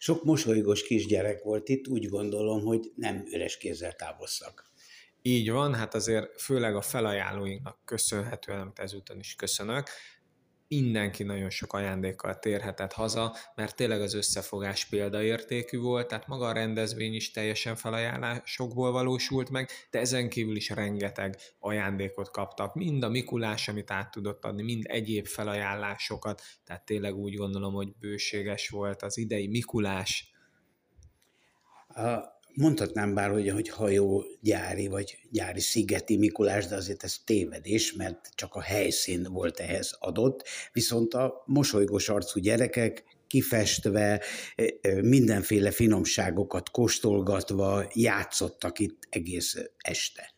Sok 0.01 0.23
mosolygós 0.23 0.83
kisgyerek 0.83 1.43
volt 1.43 1.69
itt, 1.69 1.87
úgy 1.87 2.07
gondolom, 2.07 2.61
hogy 2.61 2.91
nem 2.95 3.23
üres 3.31 3.57
kézzel 3.57 3.93
távoztak. 3.93 4.71
Így 5.21 5.51
van, 5.51 5.73
hát 5.73 5.95
azért 5.95 6.41
főleg 6.41 6.75
a 6.75 6.81
felajánlóinknak 6.81 7.77
köszönhetően, 7.85 8.59
amit 8.59 8.79
ezúton 8.79 9.19
is 9.19 9.35
köszönök, 9.35 9.89
mindenki 10.69 11.23
nagyon 11.23 11.49
sok 11.49 11.73
ajándékkal 11.73 12.39
térhetett 12.39 12.93
haza, 12.93 13.35
mert 13.55 13.75
tényleg 13.75 14.01
az 14.01 14.13
összefogás 14.13 14.85
példaértékű 14.85 15.79
volt, 15.79 16.07
tehát 16.07 16.27
maga 16.27 16.47
a 16.47 16.51
rendezvény 16.51 17.13
is 17.13 17.31
teljesen 17.31 17.75
felajánlásokból 17.75 18.91
valósult 18.91 19.49
meg, 19.49 19.69
de 19.89 19.99
ezen 19.99 20.29
kívül 20.29 20.55
is 20.55 20.69
rengeteg 20.69 21.37
ajándékot 21.59 22.31
kaptak, 22.31 22.75
mind 22.75 23.03
a 23.03 23.09
Mikulás, 23.09 23.67
amit 23.67 23.91
át 23.91 24.11
tudott 24.11 24.45
adni, 24.45 24.63
mind 24.63 24.83
egyéb 24.87 25.25
felajánlásokat, 25.25 26.41
tehát 26.63 26.85
tényleg 26.85 27.15
úgy 27.15 27.35
gondolom, 27.35 27.73
hogy 27.73 27.95
bőséges 27.99 28.69
volt 28.69 29.01
az 29.01 29.17
idei 29.17 29.47
Mikulás. 29.47 30.33
Mondhatnám 32.53 33.13
bár, 33.13 33.31
hogy, 33.31 33.49
hogy 33.49 33.69
hajógyári 33.69 34.87
vagy 34.87 35.17
gyári 35.31 35.59
szigeti 35.59 36.17
Mikulás, 36.17 36.67
de 36.67 36.75
azért 36.75 37.03
ez 37.03 37.17
tévedés, 37.25 37.93
mert 37.93 38.29
csak 38.35 38.55
a 38.55 38.61
helyszín 38.61 39.23
volt 39.23 39.59
ehhez 39.59 39.95
adott, 39.99 40.47
viszont 40.73 41.13
a 41.13 41.43
mosolygós 41.45 42.09
arcú 42.09 42.39
gyerekek 42.39 43.03
kifestve, 43.27 44.23
mindenféle 45.01 45.71
finomságokat 45.71 46.69
kóstolgatva 46.69 47.85
játszottak 47.93 48.79
itt 48.79 49.07
egész 49.09 49.57
este. 49.77 50.33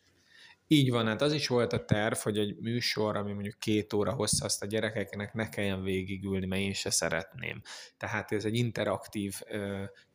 Így 0.66 0.90
van, 0.90 1.06
hát 1.06 1.22
az 1.22 1.32
is 1.32 1.48
volt 1.48 1.72
a 1.72 1.84
terv, 1.84 2.14
hogy 2.14 2.38
egy 2.38 2.56
műsor, 2.60 3.16
ami 3.16 3.32
mondjuk 3.32 3.58
két 3.58 3.92
óra 3.92 4.12
hossza, 4.12 4.44
azt 4.44 4.62
a 4.62 4.66
gyerekeknek 4.66 5.34
ne 5.34 5.48
kelljen 5.48 5.82
végigülni, 5.82 6.46
mert 6.46 6.62
én 6.62 6.72
se 6.72 6.90
szeretném. 6.90 7.62
Tehát 7.96 8.32
ez 8.32 8.44
egy 8.44 8.54
interaktív 8.54 9.40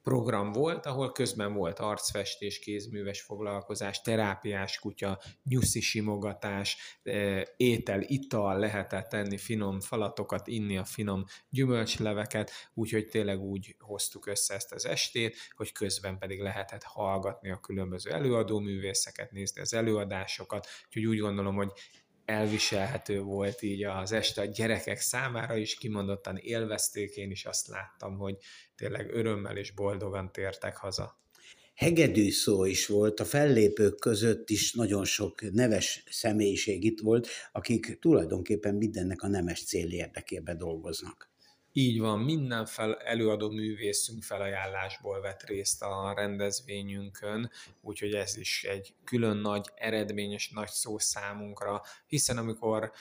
program 0.07 0.51
volt, 0.51 0.85
ahol 0.85 1.11
közben 1.11 1.53
volt 1.53 1.79
arcfestés, 1.79 2.59
kézműves 2.59 3.21
foglalkozás, 3.21 4.01
terápiás 4.01 4.79
kutya, 4.79 5.19
nyuszi 5.43 5.81
simogatás, 5.81 6.77
étel, 7.57 8.01
ital, 8.01 8.59
lehetett 8.59 9.07
tenni 9.07 9.37
finom 9.37 9.79
falatokat, 9.79 10.47
inni 10.47 10.77
a 10.77 10.83
finom 10.83 11.23
gyümölcsleveket, 11.49 12.51
úgyhogy 12.73 13.07
tényleg 13.07 13.39
úgy 13.39 13.75
hoztuk 13.79 14.25
össze 14.27 14.53
ezt 14.53 14.73
az 14.73 14.85
estét, 14.85 15.35
hogy 15.55 15.71
közben 15.71 16.17
pedig 16.17 16.41
lehetett 16.41 16.83
hallgatni 16.83 17.51
a 17.51 17.59
különböző 17.59 18.11
előadóművészeket, 18.11 19.31
nézni 19.31 19.61
az 19.61 19.73
előadásokat, 19.73 20.67
úgyhogy 20.85 21.05
úgy 21.05 21.19
gondolom, 21.19 21.55
hogy 21.55 21.71
elviselhető 22.27 23.21
volt 23.21 23.61
így 23.61 23.83
az 23.83 24.11
este 24.11 24.41
a 24.41 24.45
gyerekek 24.45 24.99
számára 24.99 25.55
is, 25.55 25.75
kimondottan 25.75 26.37
élvezték, 26.37 27.15
én 27.15 27.31
is 27.31 27.45
azt 27.45 27.67
láttam, 27.67 28.17
hogy 28.17 28.35
tényleg 28.75 29.13
örömmel 29.13 29.57
és 29.57 29.71
boldogan 29.71 30.31
tértek 30.31 30.77
haza. 30.77 31.19
Hegedű 31.73 32.31
szó 32.31 32.65
is 32.65 32.87
volt, 32.87 33.19
a 33.19 33.25
fellépők 33.25 33.99
között 33.99 34.49
is 34.49 34.73
nagyon 34.73 35.05
sok 35.05 35.51
neves 35.51 36.03
személyiség 36.09 36.83
itt 36.83 36.99
volt, 36.99 37.27
akik 37.51 37.99
tulajdonképpen 37.99 38.75
mindennek 38.75 39.21
a 39.21 39.27
nemes 39.27 39.63
cél 39.63 39.91
érdekében 39.91 40.57
dolgoznak. 40.57 41.31
Így 41.79 41.99
van, 41.99 42.19
minden 42.19 42.65
fel, 42.65 42.95
előadó 42.95 43.49
művészünk 43.49 44.23
felajánlásból 44.23 45.21
vett 45.21 45.43
részt 45.43 45.81
a 45.81 46.13
rendezvényünkön, 46.15 47.51
úgyhogy 47.81 48.13
ez 48.13 48.37
is 48.37 48.63
egy 48.63 48.93
külön 49.03 49.37
nagy 49.37 49.65
eredményes 49.75 50.49
nagy 50.49 50.69
szó 50.69 50.97
számunkra, 50.97 51.81
hiszen 52.07 52.37
amikor 52.37 52.91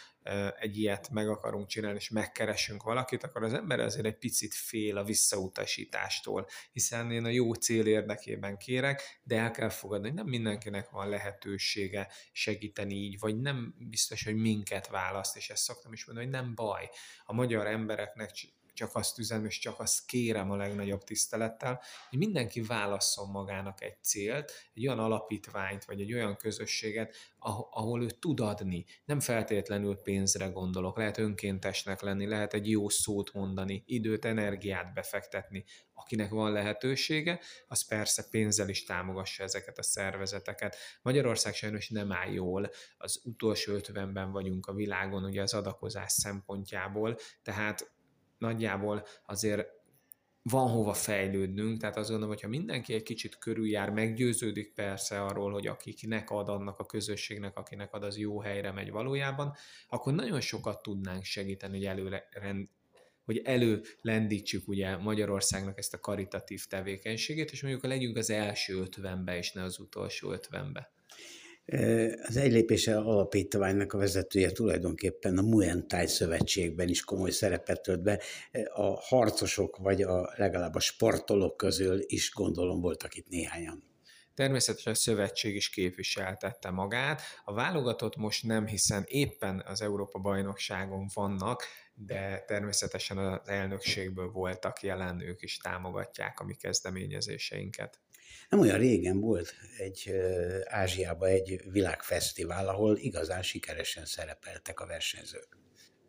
egy 0.59 0.79
ilyet 0.79 1.11
meg 1.11 1.29
akarunk 1.29 1.67
csinálni, 1.67 1.99
és 1.99 2.11
megkeresünk 2.11 2.83
valakit, 2.83 3.23
akkor 3.23 3.43
az 3.43 3.53
ember 3.53 3.81
azért 3.81 4.07
egy 4.07 4.19
picit 4.19 4.55
fél 4.55 4.97
a 4.97 5.05
visszautasítástól, 5.05 6.47
hiszen 6.73 7.11
én 7.11 7.25
a 7.25 7.29
jó 7.29 7.55
cél 7.55 7.87
érdekében 7.87 8.57
kérek, 8.57 9.21
de 9.23 9.37
el 9.37 9.51
kell 9.51 9.69
fogadni, 9.69 10.07
hogy 10.07 10.17
nem 10.17 10.27
mindenkinek 10.27 10.91
van 10.91 11.09
lehetősége 11.09 12.09
segíteni 12.33 12.95
így, 12.95 13.19
vagy 13.19 13.41
nem 13.41 13.75
biztos, 13.79 14.25
hogy 14.25 14.37
minket 14.37 14.89
választ, 14.89 15.37
és 15.37 15.51
ezt 15.51 15.63
szoktam 15.63 15.93
is 15.93 16.07
mondani, 16.07 16.27
hogy 16.27 16.37
nem 16.37 16.55
baj. 16.55 16.89
A 17.25 17.33
magyar 17.33 17.67
embereknek 17.67 18.31
csak 18.77 18.95
azt 18.95 19.19
üzenem, 19.19 19.45
és 19.45 19.59
csak 19.59 19.81
azt 19.81 20.07
kérem 20.07 20.51
a 20.51 20.57
legnagyobb 20.57 21.05
tisztelettel, 21.05 21.83
hogy 22.09 22.19
mindenki 22.19 22.61
válasszon 22.61 23.31
magának 23.31 23.83
egy 23.83 23.97
célt, 24.03 24.53
egy 24.75 24.87
olyan 24.87 24.99
alapítványt, 24.99 25.85
vagy 25.85 26.01
egy 26.01 26.13
olyan 26.13 26.37
közösséget, 26.37 27.15
ahol 27.71 28.03
ő 28.03 28.11
tud 28.11 28.41
adni. 28.41 28.85
Nem 29.05 29.21
feltétlenül 29.21 29.97
pénzre 30.03 30.47
gondolok, 30.47 30.97
lehet 30.97 31.19
önkéntesnek 31.19 32.01
lenni, 32.01 32.27
lehet 32.27 32.55
egy 32.55 32.71
jó 32.71 32.89
szót 32.89 33.33
mondani, 33.33 33.83
időt, 33.87 34.25
energiát 34.25 34.93
befektetni. 34.93 35.65
Akinek 35.93 36.31
van 36.31 36.53
lehetősége, 36.53 37.41
az 37.67 37.87
persze 37.87 38.29
pénzzel 38.31 38.69
is 38.69 38.85
támogassa 38.85 39.43
ezeket 39.43 39.79
a 39.79 39.83
szervezeteket. 39.83 40.77
Magyarország 41.03 41.55
sajnos 41.55 41.89
nem 41.89 42.13
áll 42.13 42.33
jól, 42.33 42.71
az 42.99 43.21
utolsó 43.25 43.73
ötvenben 43.73 44.33
vagyunk 44.33 44.67
a 44.67 44.75
világon 44.75 45.25
ugye 45.25 45.43
az 45.43 45.55
adakozás 45.55 46.13
szempontjából, 46.13 47.19
tehát 47.43 47.96
nagyjából 48.39 49.07
azért 49.27 49.67
van 50.51 50.69
hova 50.69 50.95
fejlődnünk, 50.95 51.81
tehát 51.81 51.97
azt 51.97 52.09
gondolom, 52.09 52.35
hogyha 52.35 52.49
mindenki 52.49 52.95
egy 52.95 53.03
kicsit 53.03 53.39
körüljár, 53.39 53.91
meggyőződik 53.91 54.73
persze 54.75 55.23
arról, 55.23 55.53
hogy 55.53 55.67
akiknek 55.67 56.31
ad 56.31 56.49
annak 56.49 56.79
a 56.79 56.87
közösségnek, 56.87 57.57
akinek 57.57 57.93
ad, 57.93 58.03
az 58.03 58.19
jó 58.19 58.41
helyre 58.41 58.73
megy 58.73 58.91
valójában, 58.91 59.55
akkor 59.89 60.15
nagyon 60.15 60.41
sokat 60.41 60.83
tudnánk 60.83 61.25
segíteni, 61.25 61.77
hogy 61.77 61.87
előre 61.87 62.29
rend, 62.31 62.69
hogy 63.25 63.39
előlendítsük 63.45 64.69
ugye 64.69 64.97
Magyarországnak 64.97 65.79
ezt 65.79 65.95
a 65.95 66.01
karitatív 66.01 66.67
tevékenységét, 66.67 67.53
és 67.53 67.63
mondjuk 67.63 67.85
legyünk 67.85 68.17
az 68.17 68.31
első 68.31 68.81
ötvenbe, 68.81 69.37
és 69.37 69.53
ne 69.53 69.63
az 69.63 69.79
utolsó 69.79 70.33
ötvenbe. 70.33 70.96
Az 72.27 72.37
egy 72.37 72.53
lépése 72.53 72.97
alapítványnak 72.97 73.93
a 73.93 73.99
vezetője 73.99 74.51
tulajdonképpen 74.51 75.39
a 75.39 75.43
Muay 75.43 75.87
Thai 75.87 76.07
szövetségben 76.07 76.89
is 76.89 77.05
komoly 77.05 77.31
szerepet 77.31 77.83
tölt 77.83 78.03
be. 78.03 78.21
A 78.75 79.01
harcosok, 79.01 79.77
vagy 79.77 80.03
a, 80.03 80.33
legalább 80.37 80.75
a 80.75 80.81
sportolók 80.81 81.57
közül 81.57 82.01
is 82.07 82.31
gondolom 82.35 82.81
voltak 82.81 83.15
itt 83.15 83.29
néhányan. 83.29 83.85
Természetesen 84.35 84.93
a 84.93 84.97
szövetség 84.97 85.55
is 85.55 85.71
képviseltette 85.71 86.71
magát. 86.71 87.23
A 87.45 87.53
válogatott 87.53 88.17
most 88.17 88.45
nem, 88.45 88.67
hiszen 88.67 89.05
éppen 89.07 89.63
az 89.67 89.81
Európa 89.81 90.19
bajnokságon 90.19 91.07
vannak, 91.15 91.63
de 91.95 92.45
természetesen 92.47 93.19
az 93.19 93.49
elnökségből 93.49 94.31
voltak 94.31 94.83
jelen, 94.83 95.21
ők 95.21 95.43
is 95.43 95.57
támogatják 95.57 96.41
a 96.41 96.45
mi 96.45 96.55
kezdeményezéseinket. 96.55 98.01
Nem 98.49 98.61
olyan 98.61 98.79
régen 98.79 99.21
volt 99.21 99.55
egy 99.79 100.13
Ázsiában 100.65 101.29
egy 101.29 101.61
világfesztivál, 101.71 102.69
ahol 102.69 102.97
igazán 102.97 103.43
sikeresen 103.43 104.05
szerepeltek 104.05 104.81
a 104.81 104.87
versenyzők. 104.87 105.59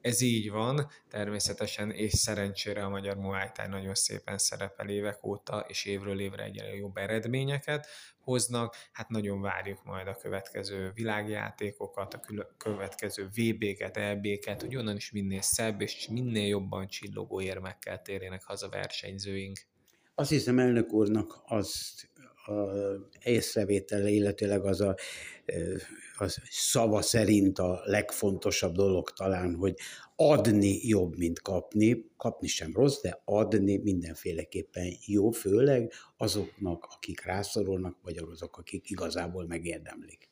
Ez 0.02 0.21
így 0.21 0.50
van, 0.50 0.89
természetesen, 1.10 1.91
és 1.91 2.13
szerencsére 2.13 2.84
a 2.84 2.89
magyar 2.89 3.15
Muay 3.15 3.50
Thai 3.54 3.67
nagyon 3.67 3.95
szépen 3.95 4.38
szerepel 4.38 4.89
évek 4.89 5.26
óta, 5.26 5.65
és 5.67 5.86
évről 5.86 6.19
évre 6.19 6.43
egyre 6.43 6.76
jobb 6.76 6.97
eredményeket 6.97 7.88
hoznak. 8.19 8.76
Hát 8.91 9.10
nagyon 9.10 9.41
várjuk 9.41 9.84
majd 9.84 10.08
a 10.08 10.15
következő 10.15 10.91
világjátékokat, 10.93 12.13
a 12.13 12.19
következő 12.58 13.28
VB-ket, 13.36 13.97
EB-ket, 13.97 14.62
hogy 14.62 14.76
onnan 14.76 14.95
is 14.95 15.12
minél 15.12 15.41
szebb 15.41 15.82
és 15.82 16.08
minél 16.12 16.47
jobban 16.47 16.88
csillogó 16.88 17.41
érmekkel 17.41 18.02
térjenek 18.02 18.43
haza 18.43 18.69
versenyzőink. 18.69 19.58
Azt 20.15 20.30
hiszem 20.30 20.60
elnök 20.60 20.93
úrnak 20.93 21.41
azt 21.45 22.10
a 22.47 22.71
észrevétele, 23.23 24.10
illetőleg 24.10 24.65
az 24.65 24.81
a 24.81 24.95
az 26.17 26.38
szava 26.49 27.01
szerint 27.01 27.60
a 27.60 27.81
legfontosabb 27.83 28.73
dolog 28.73 29.10
talán, 29.10 29.55
hogy 29.55 29.75
adni 30.15 30.79
jobb, 30.88 31.17
mint 31.17 31.41
kapni. 31.41 32.05
Kapni 32.17 32.47
sem 32.47 32.73
rossz, 32.73 33.01
de 33.01 33.21
adni 33.25 33.77
mindenféleképpen 33.77 34.93
jó, 35.05 35.31
főleg 35.31 35.91
azoknak, 36.17 36.88
akik 36.89 37.25
rászorulnak, 37.25 37.97
vagy 38.01 38.17
azok, 38.17 38.57
akik 38.57 38.89
igazából 38.89 39.45
megérdemlik. 39.45 40.29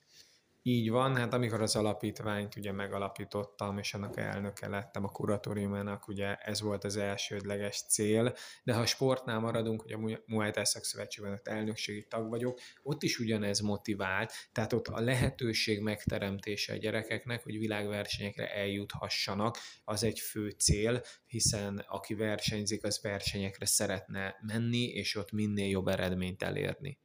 Így 0.67 0.89
van, 0.89 1.15
hát 1.15 1.33
amikor 1.33 1.61
az 1.61 1.75
alapítványt 1.75 2.55
ugye 2.55 2.71
megalapítottam, 2.71 3.77
és 3.77 3.93
annak 3.93 4.17
elnöke 4.17 4.67
lettem 4.67 5.03
a 5.03 5.11
kuratóriumának, 5.11 6.07
ugye 6.07 6.35
ez 6.35 6.61
volt 6.61 6.83
az 6.83 6.97
elsődleges 6.97 7.83
cél, 7.89 8.35
de 8.63 8.73
ha 8.73 8.85
sportnál 8.85 9.39
maradunk, 9.39 9.81
hogy 9.81 9.91
a 9.91 10.21
Muay 10.25 10.51
Thai 10.51 10.65
Szakszövetségben 10.65 11.33
ott 11.33 11.47
elnökségi 11.47 12.05
tag 12.07 12.29
vagyok, 12.29 12.59
ott 12.83 13.03
is 13.03 13.19
ugyanez 13.19 13.59
motivált, 13.59 14.33
tehát 14.51 14.73
ott 14.73 14.87
a 14.87 14.99
lehetőség 14.99 15.81
megteremtése 15.81 16.73
a 16.73 16.77
gyerekeknek, 16.77 17.43
hogy 17.43 17.57
világversenyekre 17.57 18.53
eljuthassanak, 18.53 19.57
az 19.83 20.03
egy 20.03 20.19
fő 20.19 20.49
cél, 20.49 21.01
hiszen 21.25 21.77
aki 21.87 22.13
versenyzik, 22.13 22.83
az 22.83 22.99
versenyekre 23.01 23.65
szeretne 23.65 24.35
menni, 24.41 24.83
és 24.83 25.15
ott 25.15 25.31
minél 25.31 25.69
jobb 25.69 25.87
eredményt 25.87 26.43
elérni. 26.43 26.99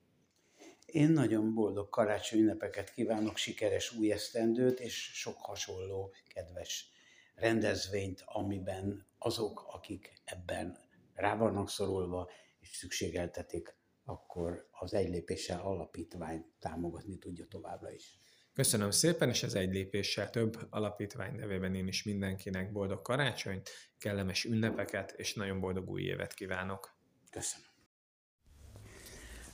Én 0.93 1.11
nagyon 1.11 1.55
boldog 1.55 1.89
karácsony 1.89 2.39
ünnepeket 2.39 2.93
kívánok, 2.93 3.37
sikeres 3.37 3.93
új 3.93 4.13
esztendőt, 4.13 4.81
és 4.81 5.11
sok 5.15 5.37
hasonló 5.39 6.15
kedves 6.35 6.91
rendezvényt, 7.35 8.23
amiben 8.27 9.07
azok, 9.19 9.65
akik 9.67 10.13
ebben 10.25 10.79
rá 11.15 11.37
vannak 11.37 11.71
szorulva, 11.71 12.31
és 12.61 12.69
szükségeltetik, 12.69 13.75
akkor 14.05 14.69
az 14.71 14.95
egy 14.95 15.09
lépéssel 15.09 15.61
alapítvány 15.61 16.45
támogatni 16.59 17.19
tudja 17.19 17.47
továbbra 17.47 17.93
is. 17.93 18.19
Köszönöm 18.55 18.91
szépen, 18.91 19.29
és 19.29 19.43
az 19.43 19.55
egy 19.55 19.73
lépéssel 19.73 20.31
több 20.31 20.67
alapítvány 20.71 21.35
nevében 21.35 21.75
én 21.75 21.87
is 21.87 22.03
mindenkinek 22.03 22.73
boldog 22.73 23.03
karácsonyt, 23.03 23.71
kellemes 23.99 24.45
ünnepeket, 24.45 25.13
és 25.17 25.35
nagyon 25.35 25.61
boldog 25.61 25.91
új 25.91 26.03
évet 26.03 26.35
kívánok. 26.35 26.97
Köszönöm. 27.31 27.70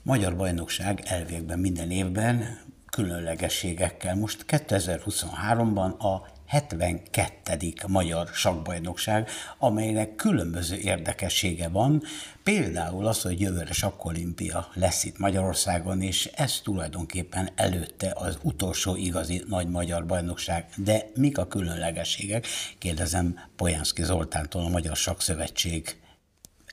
Magyar 0.07 0.37
bajnokság 0.37 1.01
elvégben 1.05 1.59
minden 1.59 1.90
évben 1.90 2.59
különlegességekkel. 2.90 4.14
Most 4.14 4.45
2023-ban 4.49 5.99
a 5.99 6.29
72. 6.47 7.73
Magyar 7.87 8.27
Sakbajnokság, 8.27 9.29
amelynek 9.59 10.14
különböző 10.14 10.77
érdekessége 10.77 11.69
van, 11.69 12.03
például 12.42 13.07
az, 13.07 13.23
hogy 13.23 13.40
jövőre 13.40 13.73
sakkolimpia 13.73 14.69
lesz 14.75 15.05
itt 15.05 15.19
Magyarországon, 15.19 16.03
és 16.03 16.31
ez 16.35 16.61
tulajdonképpen 16.61 17.51
előtte 17.55 18.12
az 18.14 18.38
utolsó 18.42 18.97
igazi 18.97 19.42
nagy 19.49 19.69
magyar 19.69 20.07
bajnokság. 20.07 20.66
De 20.77 21.11
mik 21.14 21.38
a 21.38 21.47
különlegességek? 21.47 22.47
Kérdezem 22.79 23.38
Pojánszki 23.57 24.03
Zoltántól, 24.03 24.64
a 24.64 24.69
Magyar 24.69 24.97
Sakszövetség 24.97 25.97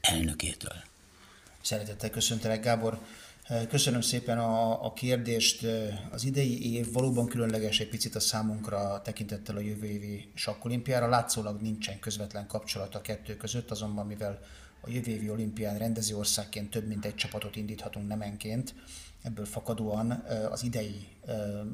elnökétől. 0.01 0.75
Szeretettel 1.61 2.09
köszöntelek, 2.09 2.63
Gábor. 2.63 2.99
Köszönöm 3.69 4.01
szépen 4.01 4.37
a, 4.37 4.85
a 4.85 4.93
kérdést. 4.93 5.65
Az 6.11 6.23
idei 6.23 6.73
év 6.75 6.91
valóban 6.91 7.27
különleges 7.27 7.79
egy 7.79 7.89
picit 7.89 8.15
a 8.15 8.19
számunkra 8.19 9.01
tekintettel 9.03 9.55
a 9.55 9.59
jövő 9.59 9.85
évi 9.85 10.31
sakkolimpiára. 10.33 11.07
Látszólag 11.07 11.61
nincsen 11.61 11.99
közvetlen 11.99 12.47
kapcsolat 12.47 12.95
a 12.95 13.01
kettő 13.01 13.37
között, 13.37 13.71
azonban 13.71 14.07
mivel 14.07 14.39
a 14.81 14.89
jövő 14.89 15.11
évi 15.11 15.29
olimpián 15.29 15.77
rendező 15.77 16.15
országként 16.15 16.69
több 16.69 16.87
mint 16.87 17.05
egy 17.05 17.15
csapatot 17.15 17.55
indíthatunk 17.55 18.07
nemenként, 18.07 18.73
ebből 19.23 19.45
fakadóan 19.45 20.11
az 20.51 20.63
idei 20.63 21.07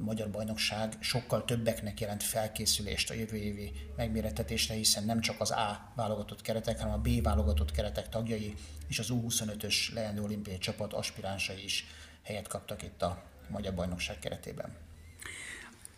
magyar 0.04 0.30
bajnokság 0.30 0.98
sokkal 1.00 1.46
többeknek 1.46 2.00
jelent 2.00 2.24
felkészülést 2.24 3.10
a 3.10 3.14
jövő 3.14 3.38
évi 3.38 3.72
megmérettetésre, 3.96 4.74
hiszen 4.74 5.04
nem 5.04 5.20
csak 5.20 5.42
az 5.42 5.52
A 5.52 5.92
válogatott 5.96 6.42
keretek, 6.42 6.80
hanem 6.80 6.94
a 6.94 7.02
B 7.02 7.22
válogatott 7.22 7.72
keretek 7.72 8.10
tagjai 8.10 8.54
és 8.88 9.00
az 9.00 9.08
U25-ös 9.12 9.94
leendő 9.94 10.22
olimpiai 10.22 10.58
csapat 10.58 10.94
aspiránsai 10.94 11.64
is 11.64 11.86
helyet 12.24 12.48
kaptak 12.48 12.84
itt 12.84 13.02
a 13.02 13.24
magyar 13.48 13.74
bajnokság 13.74 14.20
keretében. 14.20 14.76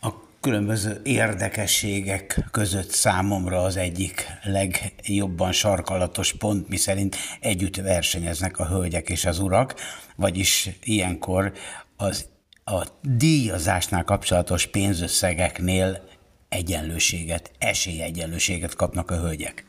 A 0.02 0.10
különböző 0.42 1.02
érdekességek 1.04 2.48
között 2.52 2.90
számomra 2.90 3.62
az 3.62 3.78
egyik 3.78 4.26
legjobban 4.44 5.52
sarkalatos 5.52 6.34
pont, 6.34 6.70
miszerint 6.70 7.16
együtt 7.40 7.76
versenyeznek 7.76 8.60
a 8.60 8.68
hölgyek 8.68 9.10
és 9.10 9.26
az 9.26 9.40
urak, 9.40 9.76
vagyis 10.16 10.70
ilyenkor 10.84 11.54
az 11.98 12.26
a 12.66 12.88
díjazásnál 13.02 14.04
kapcsolatos 14.04 14.68
pénzösszegeknél 14.68 16.04
egyenlőséget, 16.50 17.52
esélyegyenlőséget 17.58 18.76
kapnak 18.76 19.12
a 19.12 19.20
hölgyek. 19.20 19.66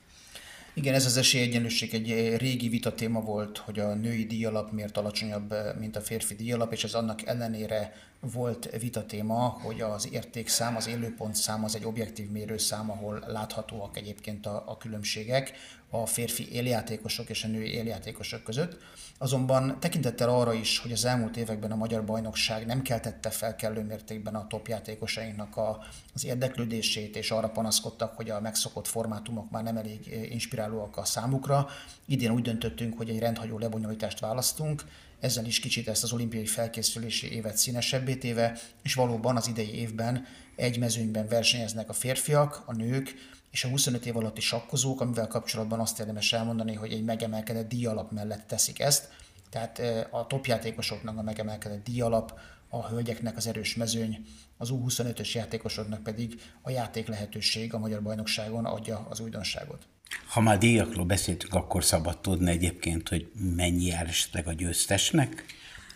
Igen, 0.74 0.94
ez 0.94 1.06
az 1.06 1.16
esélyegyenlőség 1.16 1.94
egy 1.94 2.36
régi 2.36 2.68
vita 2.68 2.94
téma 2.94 3.20
volt, 3.20 3.58
hogy 3.58 3.78
a 3.78 3.94
női 3.94 4.24
díjalap 4.24 4.72
miért 4.72 4.96
alacsonyabb, 4.96 5.54
mint 5.78 5.96
a 5.96 6.00
férfi 6.00 6.34
díjalap, 6.34 6.72
és 6.72 6.84
ez 6.84 6.94
annak 6.94 7.26
ellenére 7.26 7.92
volt 8.30 8.70
vita 8.80 9.06
téma, 9.06 9.48
hogy 9.48 9.80
az 9.80 10.12
értékszám, 10.12 10.76
az 10.76 10.86
élőpontszám 10.86 11.64
az 11.64 11.74
egy 11.74 11.84
objektív 11.84 12.30
mérőszám, 12.30 12.90
ahol 12.90 13.24
láthatóak 13.26 13.96
egyébként 13.96 14.46
a, 14.46 14.62
a 14.66 14.76
különbségek 14.76 15.52
a 15.94 16.06
férfi 16.06 16.52
éljátékosok 16.52 17.28
és 17.28 17.44
a 17.44 17.48
női 17.48 17.72
éljátékosok 17.72 18.42
között. 18.42 18.76
Azonban 19.18 19.76
tekintettel 19.80 20.28
arra 20.28 20.52
is, 20.52 20.78
hogy 20.78 20.92
az 20.92 21.04
elmúlt 21.04 21.36
években 21.36 21.72
a 21.72 21.76
magyar 21.76 22.04
bajnokság 22.04 22.66
nem 22.66 22.82
keltette 22.82 23.30
fel 23.30 23.56
kellő 23.56 23.82
mértékben 23.82 24.34
a 24.34 24.46
topjátékosainknak 24.46 25.56
a, 25.56 25.84
az 26.14 26.24
érdeklődését, 26.24 27.16
és 27.16 27.30
arra 27.30 27.48
panaszkodtak, 27.48 28.16
hogy 28.16 28.30
a 28.30 28.40
megszokott 28.40 28.86
formátumok 28.86 29.50
már 29.50 29.62
nem 29.62 29.76
elég 29.76 30.26
inspirálóak 30.30 30.96
a 30.96 31.04
számukra. 31.04 31.68
Idén 32.06 32.30
úgy 32.30 32.42
döntöttünk, 32.42 32.96
hogy 32.96 33.08
egy 33.08 33.18
rendhagyó 33.18 33.58
lebonyolítást 33.58 34.20
választunk, 34.20 34.84
ezzel 35.20 35.44
is 35.46 35.60
kicsit 35.60 35.88
ezt 35.88 36.02
az 36.02 36.12
olimpiai 36.12 36.46
felkészülési 36.46 37.32
évet 37.32 37.56
színesebbé 37.56 38.14
téve, 38.14 38.58
és 38.82 38.94
valóban 38.94 39.36
az 39.36 39.48
idei 39.48 39.74
évben 39.74 40.26
egy 40.56 40.78
mezőnyben 40.78 41.28
versenyeznek 41.28 41.88
a 41.88 41.92
férfiak, 41.92 42.62
a 42.66 42.74
nők, 42.74 43.14
és 43.52 43.64
a 43.64 43.68
25 43.68 44.06
év 44.06 44.16
alatti 44.16 44.40
sakkozók, 44.40 45.00
amivel 45.00 45.26
kapcsolatban 45.26 45.80
azt 45.80 46.00
érdemes 46.00 46.32
elmondani, 46.32 46.74
hogy 46.74 46.92
egy 46.92 47.04
megemelkedett 47.04 47.68
díjalap 47.68 48.12
mellett 48.12 48.46
teszik 48.46 48.80
ezt, 48.80 49.08
tehát 49.50 49.82
a 50.10 50.26
topjátékosoknak 50.26 51.18
a 51.18 51.22
megemelkedett 51.22 51.84
díjalap, 51.84 52.38
a 52.68 52.88
hölgyeknek 52.88 53.36
az 53.36 53.46
erős 53.46 53.76
mezőny, 53.76 54.26
az 54.56 54.68
U25-ös 54.72 55.32
játékosoknak 55.32 56.02
pedig 56.02 56.40
a 56.62 56.70
játék 56.70 57.06
lehetőség 57.06 57.74
a 57.74 57.78
Magyar 57.78 58.02
Bajnokságon 58.02 58.64
adja 58.64 59.06
az 59.10 59.20
újdonságot. 59.20 59.86
Ha 60.28 60.40
már 60.40 60.58
díjakról 60.58 61.04
beszéltünk, 61.04 61.54
akkor 61.54 61.84
szabad 61.84 62.18
tudni 62.18 62.50
egyébként, 62.50 63.08
hogy 63.08 63.30
mennyi 63.56 63.84
jár 63.84 64.06
esetleg 64.06 64.46
a 64.46 64.52
győztesnek? 64.52 65.44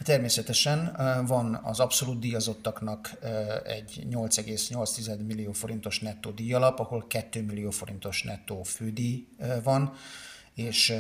Természetesen 0.03 0.97
van 1.27 1.55
az 1.55 1.81
abszolút 1.81 2.19
díjazottaknak 2.19 3.11
egy 3.65 4.07
8,8 4.11 5.27
millió 5.27 5.53
forintos 5.53 6.01
nettó 6.01 6.31
díjalap, 6.31 6.79
ahol 6.79 7.07
2 7.07 7.43
millió 7.43 7.71
forintos 7.71 8.23
nettó 8.23 8.63
fődíj 8.63 9.27
van, 9.63 9.93
és 10.55 10.91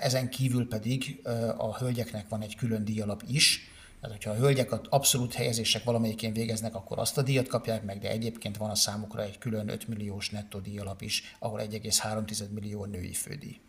ezen 0.00 0.30
kívül 0.30 0.68
pedig 0.68 1.20
a 1.56 1.76
hölgyeknek 1.78 2.28
van 2.28 2.42
egy 2.42 2.56
külön 2.56 2.84
díjalap 2.84 3.22
is, 3.26 3.60
tehát, 4.04 4.22
hogyha 4.22 4.40
a 4.40 4.44
hölgyek 4.44 4.72
az 4.72 4.80
abszolút 4.88 5.34
helyezések 5.34 5.84
valamelyikén 5.84 6.32
végeznek, 6.32 6.74
akkor 6.74 6.98
azt 6.98 7.18
a 7.18 7.22
díjat 7.22 7.48
kapják 7.48 7.84
meg, 7.84 7.98
de 7.98 8.10
egyébként 8.10 8.56
van 8.56 8.70
a 8.70 8.74
számukra 8.74 9.22
egy 9.22 9.38
külön 9.38 9.68
5 9.68 9.88
milliós 9.88 10.30
nettó 10.30 10.58
díjalap 10.58 11.02
is, 11.02 11.36
ahol 11.38 11.60
1,3 11.60 12.50
millió 12.50 12.84
női 12.84 13.12
fődíj. 13.12 13.60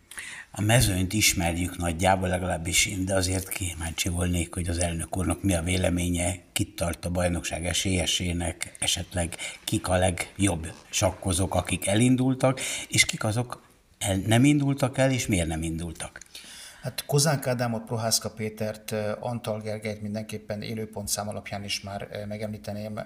A 0.50 0.60
mezőnyt 0.60 1.12
ismerjük 1.12 1.76
nagyjából, 1.76 2.28
legalábbis 2.28 2.86
én, 2.86 3.04
de 3.04 3.14
azért 3.14 3.48
kíváncsi 3.48 4.08
volnék, 4.08 4.54
hogy 4.54 4.68
az 4.68 4.78
elnök 4.78 5.16
úrnak 5.16 5.42
mi 5.42 5.54
a 5.54 5.62
véleménye, 5.62 6.38
kit 6.52 6.76
tart 6.76 7.04
a 7.04 7.10
bajnokság 7.10 7.66
esélyesének, 7.66 8.76
esetleg 8.78 9.36
kik 9.64 9.88
a 9.88 9.96
legjobb 9.96 10.72
sakkozók, 10.90 11.54
akik 11.54 11.86
elindultak, 11.86 12.60
és 12.88 13.04
kik 13.04 13.24
azok 13.24 13.62
el, 13.98 14.16
nem 14.16 14.44
indultak 14.44 14.98
el, 14.98 15.10
és 15.10 15.26
miért 15.26 15.48
nem 15.48 15.62
indultak. 15.62 16.20
Hát 16.86 17.04
Kozánk 17.06 17.46
Ádámot, 17.46 17.84
Prohászka 17.84 18.30
Pétert, 18.30 18.94
Antal 19.20 19.60
Gergelyt 19.60 20.02
mindenképpen 20.02 20.62
élőpontszám 20.62 21.28
alapján 21.28 21.64
is 21.64 21.80
már 21.80 22.24
megemlíteném. 22.28 23.00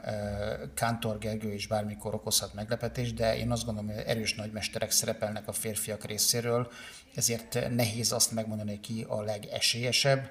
Kántor 0.75 1.19
Gergő 1.19 1.53
is 1.53 1.67
bármikor 1.67 2.15
okozhat 2.15 2.55
meglepetést, 2.55 3.15
de 3.15 3.37
én 3.37 3.51
azt 3.51 3.65
gondolom, 3.65 3.91
hogy 3.91 4.03
erős 4.07 4.35
nagymesterek 4.35 4.91
szerepelnek 4.91 5.49
a 5.49 5.53
férfiak 5.53 6.05
részéről, 6.05 6.71
ezért 7.15 7.75
nehéz 7.75 8.13
azt 8.13 8.33
megmondani, 8.33 8.81
ki 8.81 9.05
a 9.09 9.23
legesélyesebb. 9.23 10.31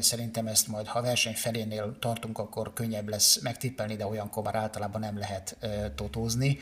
Szerintem 0.00 0.46
ezt 0.46 0.68
majd, 0.68 0.86
ha 0.86 1.02
verseny 1.02 1.34
felénél 1.34 1.96
tartunk, 2.00 2.38
akkor 2.38 2.72
könnyebb 2.72 3.08
lesz 3.08 3.40
megtippelni, 3.40 3.96
de 3.96 4.06
olyankor 4.06 4.42
már 4.42 4.54
általában 4.54 5.00
nem 5.00 5.18
lehet 5.18 5.56
totózni. 5.94 6.58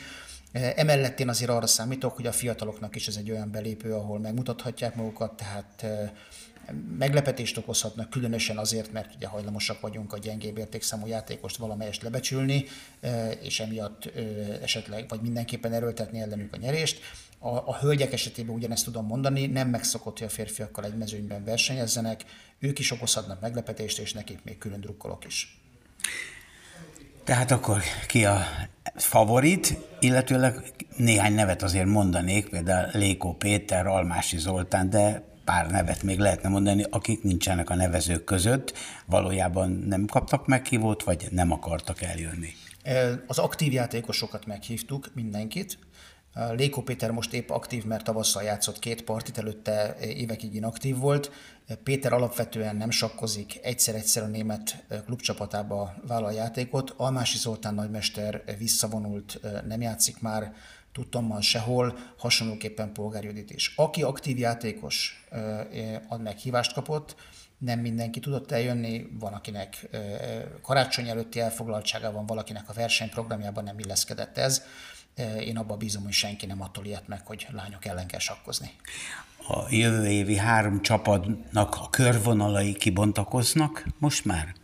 Emellett 0.56 1.20
én 1.20 1.28
azért 1.28 1.50
arra 1.50 1.66
számítok, 1.66 2.16
hogy 2.16 2.26
a 2.26 2.32
fiataloknak 2.32 2.96
is 2.96 3.06
ez 3.06 3.16
egy 3.16 3.30
olyan 3.30 3.50
belépő, 3.50 3.94
ahol 3.94 4.18
megmutathatják 4.18 4.94
magukat, 4.94 5.36
tehát 5.36 5.86
meglepetést 6.98 7.56
okozhatnak, 7.56 8.10
különösen 8.10 8.58
azért, 8.58 8.92
mert 8.92 9.14
ugye 9.14 9.26
hajlamosak 9.26 9.80
vagyunk 9.80 10.12
a 10.12 10.18
gyengébb 10.18 10.58
értékszámú 10.58 11.06
játékost 11.06 11.56
valamelyest 11.56 12.02
lebecsülni, 12.02 12.64
és 13.42 13.60
emiatt 13.60 14.10
esetleg, 14.62 15.08
vagy 15.08 15.20
mindenképpen 15.20 15.72
erőltetni 15.72 16.20
ellenük 16.20 16.52
a 16.54 16.56
nyerést. 16.56 17.00
A, 17.38 17.48
a 17.48 17.78
hölgyek 17.80 18.12
esetében 18.12 18.54
ugyanezt 18.54 18.84
tudom 18.84 19.06
mondani, 19.06 19.46
nem 19.46 19.68
megszokott, 19.68 20.18
hogy 20.18 20.26
a 20.26 20.30
férfiakkal 20.30 20.84
egy 20.84 20.96
mezőnyben 20.96 21.44
versenyezzenek, 21.44 22.24
ők 22.58 22.78
is 22.78 22.90
okozhatnak 22.90 23.40
meglepetést, 23.40 23.98
és 23.98 24.12
nekik 24.12 24.44
még 24.44 24.58
külön 24.58 24.80
drukkolok 24.80 25.24
is. 25.24 25.65
Tehát 27.26 27.50
akkor 27.50 27.82
ki 28.06 28.24
a 28.24 28.38
favorit, 28.94 29.78
illetőleg 30.00 30.72
néhány 30.96 31.34
nevet 31.34 31.62
azért 31.62 31.86
mondanék, 31.86 32.48
például 32.48 32.88
Lékó 32.92 33.32
Péter, 33.32 33.86
Almási 33.86 34.38
Zoltán, 34.38 34.90
de 34.90 35.22
pár 35.44 35.70
nevet 35.70 36.02
még 36.02 36.18
lehetne 36.18 36.48
mondani, 36.48 36.84
akik 36.90 37.22
nincsenek 37.22 37.70
a 37.70 37.74
nevezők 37.74 38.24
között, 38.24 38.72
valójában 39.06 39.70
nem 39.70 40.04
kaptak 40.06 40.46
meghívót, 40.46 41.02
vagy 41.02 41.26
nem 41.30 41.52
akartak 41.52 42.02
eljönni. 42.02 42.48
Az 43.26 43.38
aktív 43.38 43.72
játékosokat 43.72 44.46
meghívtuk, 44.46 45.10
mindenkit. 45.14 45.78
Léko 46.50 46.82
Péter 46.82 47.10
most 47.10 47.32
épp 47.32 47.50
aktív, 47.50 47.84
mert 47.84 48.04
tavasszal 48.04 48.42
játszott 48.42 48.78
két 48.78 49.02
partit, 49.02 49.38
előtte 49.38 49.96
évekig 50.00 50.54
inaktív 50.54 50.96
volt. 50.96 51.30
Péter 51.82 52.12
alapvetően 52.12 52.76
nem 52.76 52.90
sakkozik, 52.90 53.58
egyszer-egyszer 53.62 54.22
a 54.22 54.26
német 54.26 54.84
klubcsapatába 55.04 55.94
vállal 56.06 56.32
játékot. 56.32 56.94
Almási 56.96 57.38
Zoltán 57.38 57.74
nagymester 57.74 58.42
visszavonult, 58.58 59.40
nem 59.66 59.80
játszik 59.80 60.20
már, 60.20 60.52
tudtommal 60.92 61.40
sehol, 61.40 61.98
hasonlóképpen 62.18 62.92
Polgár 62.92 63.24
Judit 63.24 63.50
is. 63.50 63.72
Aki 63.76 64.02
aktív 64.02 64.38
játékos 64.38 65.26
ad 66.08 66.22
meghívást 66.22 66.72
kapott, 66.72 67.16
nem 67.58 67.80
mindenki 67.80 68.20
tudott 68.20 68.52
eljönni, 68.52 69.08
van 69.20 69.32
akinek 69.32 69.88
karácsony 70.62 71.08
előtti 71.08 71.40
elfoglaltsága 71.40 72.12
van, 72.12 72.26
valakinek 72.26 72.68
a 72.68 72.72
versenyprogramjában 72.72 73.64
nem 73.64 73.78
illeszkedett 73.78 74.38
ez. 74.38 74.62
Én 75.40 75.56
abban 75.56 75.78
bízom, 75.78 76.02
hogy 76.02 76.12
senki 76.12 76.46
nem 76.46 76.62
attól 76.62 76.84
ilyet 76.84 77.08
meg, 77.08 77.26
hogy 77.26 77.46
lányok 77.50 77.84
ellen 77.84 78.06
kell 78.06 78.18
sakkozni. 78.18 78.70
A 79.48 79.74
jövő 79.74 80.06
évi 80.06 80.36
három 80.36 80.82
csapatnak 80.82 81.74
a 81.74 81.90
körvonalai 81.90 82.72
kibontakoznak 82.72 83.86
most 83.98 84.24
már? 84.24 84.54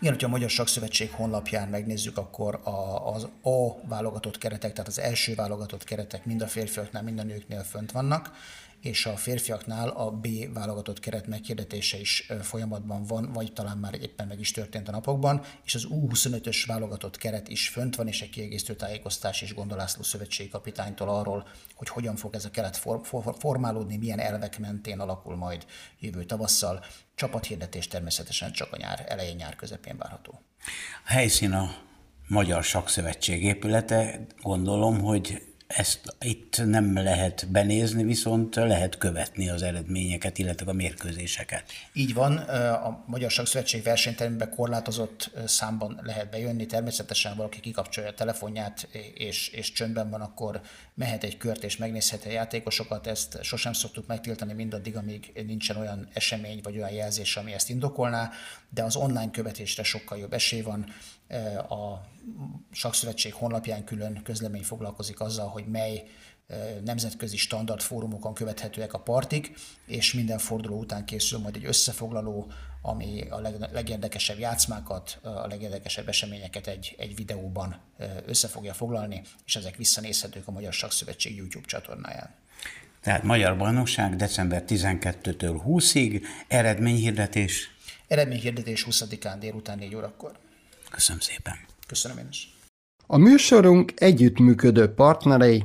Igen, 0.00 0.12
hogyha 0.12 0.26
a 0.26 0.30
Magyar 0.30 0.50
Sakszövetség 0.50 1.10
honlapján 1.10 1.68
megnézzük, 1.68 2.18
akkor 2.18 2.60
a, 2.64 3.10
az 3.14 3.28
A 3.42 3.86
válogatott 3.88 4.38
keretek, 4.38 4.72
tehát 4.72 4.88
az 4.88 4.98
első 4.98 5.34
válogatott 5.34 5.84
keretek 5.84 6.24
mind 6.24 6.42
a 6.42 6.46
férfiaknál, 6.46 7.02
mind 7.02 7.18
a 7.18 7.22
nőknél 7.22 7.62
fönt 7.62 7.92
vannak, 7.92 8.32
és 8.80 9.06
a 9.06 9.16
férfiaknál 9.16 9.88
a 9.88 10.10
B 10.10 10.52
válogatott 10.52 11.00
keret 11.00 11.26
meghirdetése 11.26 12.00
is 12.00 12.32
folyamatban 12.42 13.04
van, 13.04 13.32
vagy 13.32 13.52
talán 13.52 13.78
már 13.78 13.94
éppen 13.94 14.26
meg 14.26 14.40
is 14.40 14.50
történt 14.50 14.88
a 14.88 14.90
napokban, 14.90 15.42
és 15.64 15.74
az 15.74 15.86
U25-ös 15.90 16.64
válogatott 16.66 17.16
keret 17.16 17.48
is 17.48 17.68
fönt 17.68 17.96
van, 17.96 18.08
és 18.08 18.22
egy 18.22 18.30
kiegészítő 18.30 18.74
tájékoztás 18.74 19.42
is 19.42 19.54
Gondolászló 19.54 20.02
szövetségi 20.02 20.48
kapitánytól 20.48 21.08
arról, 21.08 21.46
hogy 21.74 21.88
hogyan 21.88 22.16
fog 22.16 22.34
ez 22.34 22.44
a 22.44 22.50
keret 22.50 22.80
formálódni, 23.38 23.96
milyen 23.96 24.18
elvek 24.18 24.58
mentén 24.58 25.00
alakul 25.00 25.36
majd 25.36 25.66
jövő 25.98 26.24
tavasszal. 26.24 26.84
Csapathirdetés 27.14 27.88
természetesen 27.88 28.52
csak 28.52 28.72
a 28.72 28.76
nyár 28.76 29.04
elején, 29.08 29.36
nyár 29.36 29.56
közepén 29.56 29.96
várható. 29.96 30.40
A 31.04 31.12
helyszín 31.12 31.52
a 31.52 31.74
Magyar 32.28 32.64
Sakszövetség 32.64 33.44
épülete. 33.44 34.26
Gondolom, 34.42 35.00
hogy 35.00 35.42
ezt 35.66 36.16
itt 36.20 36.64
nem 36.64 36.94
lehet 36.94 37.46
benézni, 37.50 38.04
viszont 38.04 38.54
lehet 38.54 38.98
követni 38.98 39.48
az 39.48 39.62
eredményeket, 39.62 40.38
illetve 40.38 40.70
a 40.70 40.74
mérkőzéseket. 40.74 41.64
Így 41.92 42.14
van, 42.14 42.36
a 42.36 43.04
Magyar 43.06 43.30
Sakszövetség 43.30 43.82
versenytermében 43.82 44.50
korlátozott 44.50 45.30
számban 45.44 46.00
lehet 46.02 46.30
bejönni. 46.30 46.66
Természetesen 46.66 47.36
valaki 47.36 47.60
kikapcsolja 47.60 48.10
a 48.10 48.14
telefonját, 48.14 48.88
és, 49.14 49.48
és 49.48 49.72
csöndben 49.72 50.10
van, 50.10 50.20
akkor 50.20 50.60
mehet 50.94 51.24
egy 51.24 51.36
kört 51.36 51.64
és 51.64 51.76
megnézheti 51.76 52.28
a 52.28 52.32
játékosokat. 52.32 53.06
Ezt 53.06 53.38
sosem 53.42 53.72
szoktuk 53.72 54.06
megtiltani 54.06 54.52
mindaddig, 54.52 54.96
amíg 54.96 55.32
nincsen 55.46 55.76
olyan 55.76 56.08
esemény 56.12 56.60
vagy 56.62 56.76
olyan 56.76 56.90
jelzés, 56.90 57.36
ami 57.36 57.52
ezt 57.52 57.70
indokolná, 57.70 58.30
de 58.70 58.82
az 58.82 58.96
online 58.96 59.30
követésre 59.30 59.82
sokkal 59.82 60.18
jobb 60.18 60.32
esély 60.32 60.60
van. 60.60 60.86
A 61.68 62.00
Sakszövetség 62.70 63.34
honlapján 63.34 63.84
külön 63.84 64.20
közlemény 64.22 64.62
foglalkozik 64.62 65.20
azzal, 65.20 65.48
hogy 65.48 65.66
mely 65.66 66.02
nemzetközi 66.84 67.36
standard 67.36 67.80
fórumokon 67.80 68.34
követhetőek 68.34 68.92
a 68.92 68.98
partik, 68.98 69.52
és 69.86 70.14
minden 70.14 70.38
forduló 70.38 70.78
után 70.78 71.04
készül 71.04 71.38
majd 71.38 71.56
egy 71.56 71.64
összefoglaló, 71.64 72.50
ami 72.82 73.28
a 73.30 73.40
legérdekesebb 73.72 74.38
játszmákat, 74.38 75.18
a 75.22 75.46
legérdekesebb 75.46 76.08
eseményeket 76.08 76.66
egy, 76.66 76.94
egy 76.98 77.14
videóban 77.14 77.80
össze 78.26 78.48
fogja 78.48 78.74
foglalni, 78.74 79.22
és 79.46 79.56
ezek 79.56 79.76
visszanézhetők 79.76 80.48
a 80.48 80.50
Magyar 80.50 80.72
Sakszövetség 80.72 81.36
YouTube 81.36 81.66
csatornáján. 81.66 82.34
Tehát 83.00 83.22
Magyar 83.22 83.56
Bajnokság 83.56 84.16
december 84.16 84.64
12-től 84.68 85.60
20-ig, 85.66 86.22
eredményhirdetés? 86.48 87.70
Eredményhirdetés 88.08 88.86
20-án 88.90 89.36
délután 89.38 89.78
4 89.78 89.94
órakor. 89.94 90.38
Köszönöm 90.90 91.20
szépen. 91.20 91.54
Köszönöm 91.86 92.18
én 92.18 92.26
is. 92.30 92.54
A 93.06 93.16
műsorunk 93.16 93.92
együttműködő 93.96 94.94
partnerei 94.94 95.64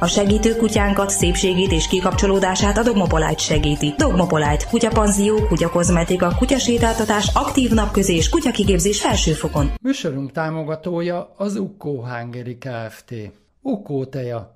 a 0.00 0.06
segítő 0.06 0.56
kutyánkat, 0.56 1.10
szépségét 1.10 1.72
és 1.72 1.88
kikapcsolódását 1.88 2.78
a 2.78 2.82
Dogmopolite 2.82 3.38
segíti. 3.38 3.94
Dogmopolite, 3.98 4.66
kutyapanzió, 4.70 5.46
kutyakozmetika, 5.46 6.34
kutyasétáltatás, 6.38 7.30
aktív 7.34 7.70
napközés, 7.70 8.28
kutyakigépzés 8.28 9.00
felsőfokon. 9.00 9.70
Műsorunk 9.82 10.32
támogatója 10.32 11.34
az 11.36 11.56
Ukkó 11.56 12.04
Hungary 12.04 12.58
Kft. 12.58 13.14
Ukkó 13.62 14.04
teja, 14.04 14.55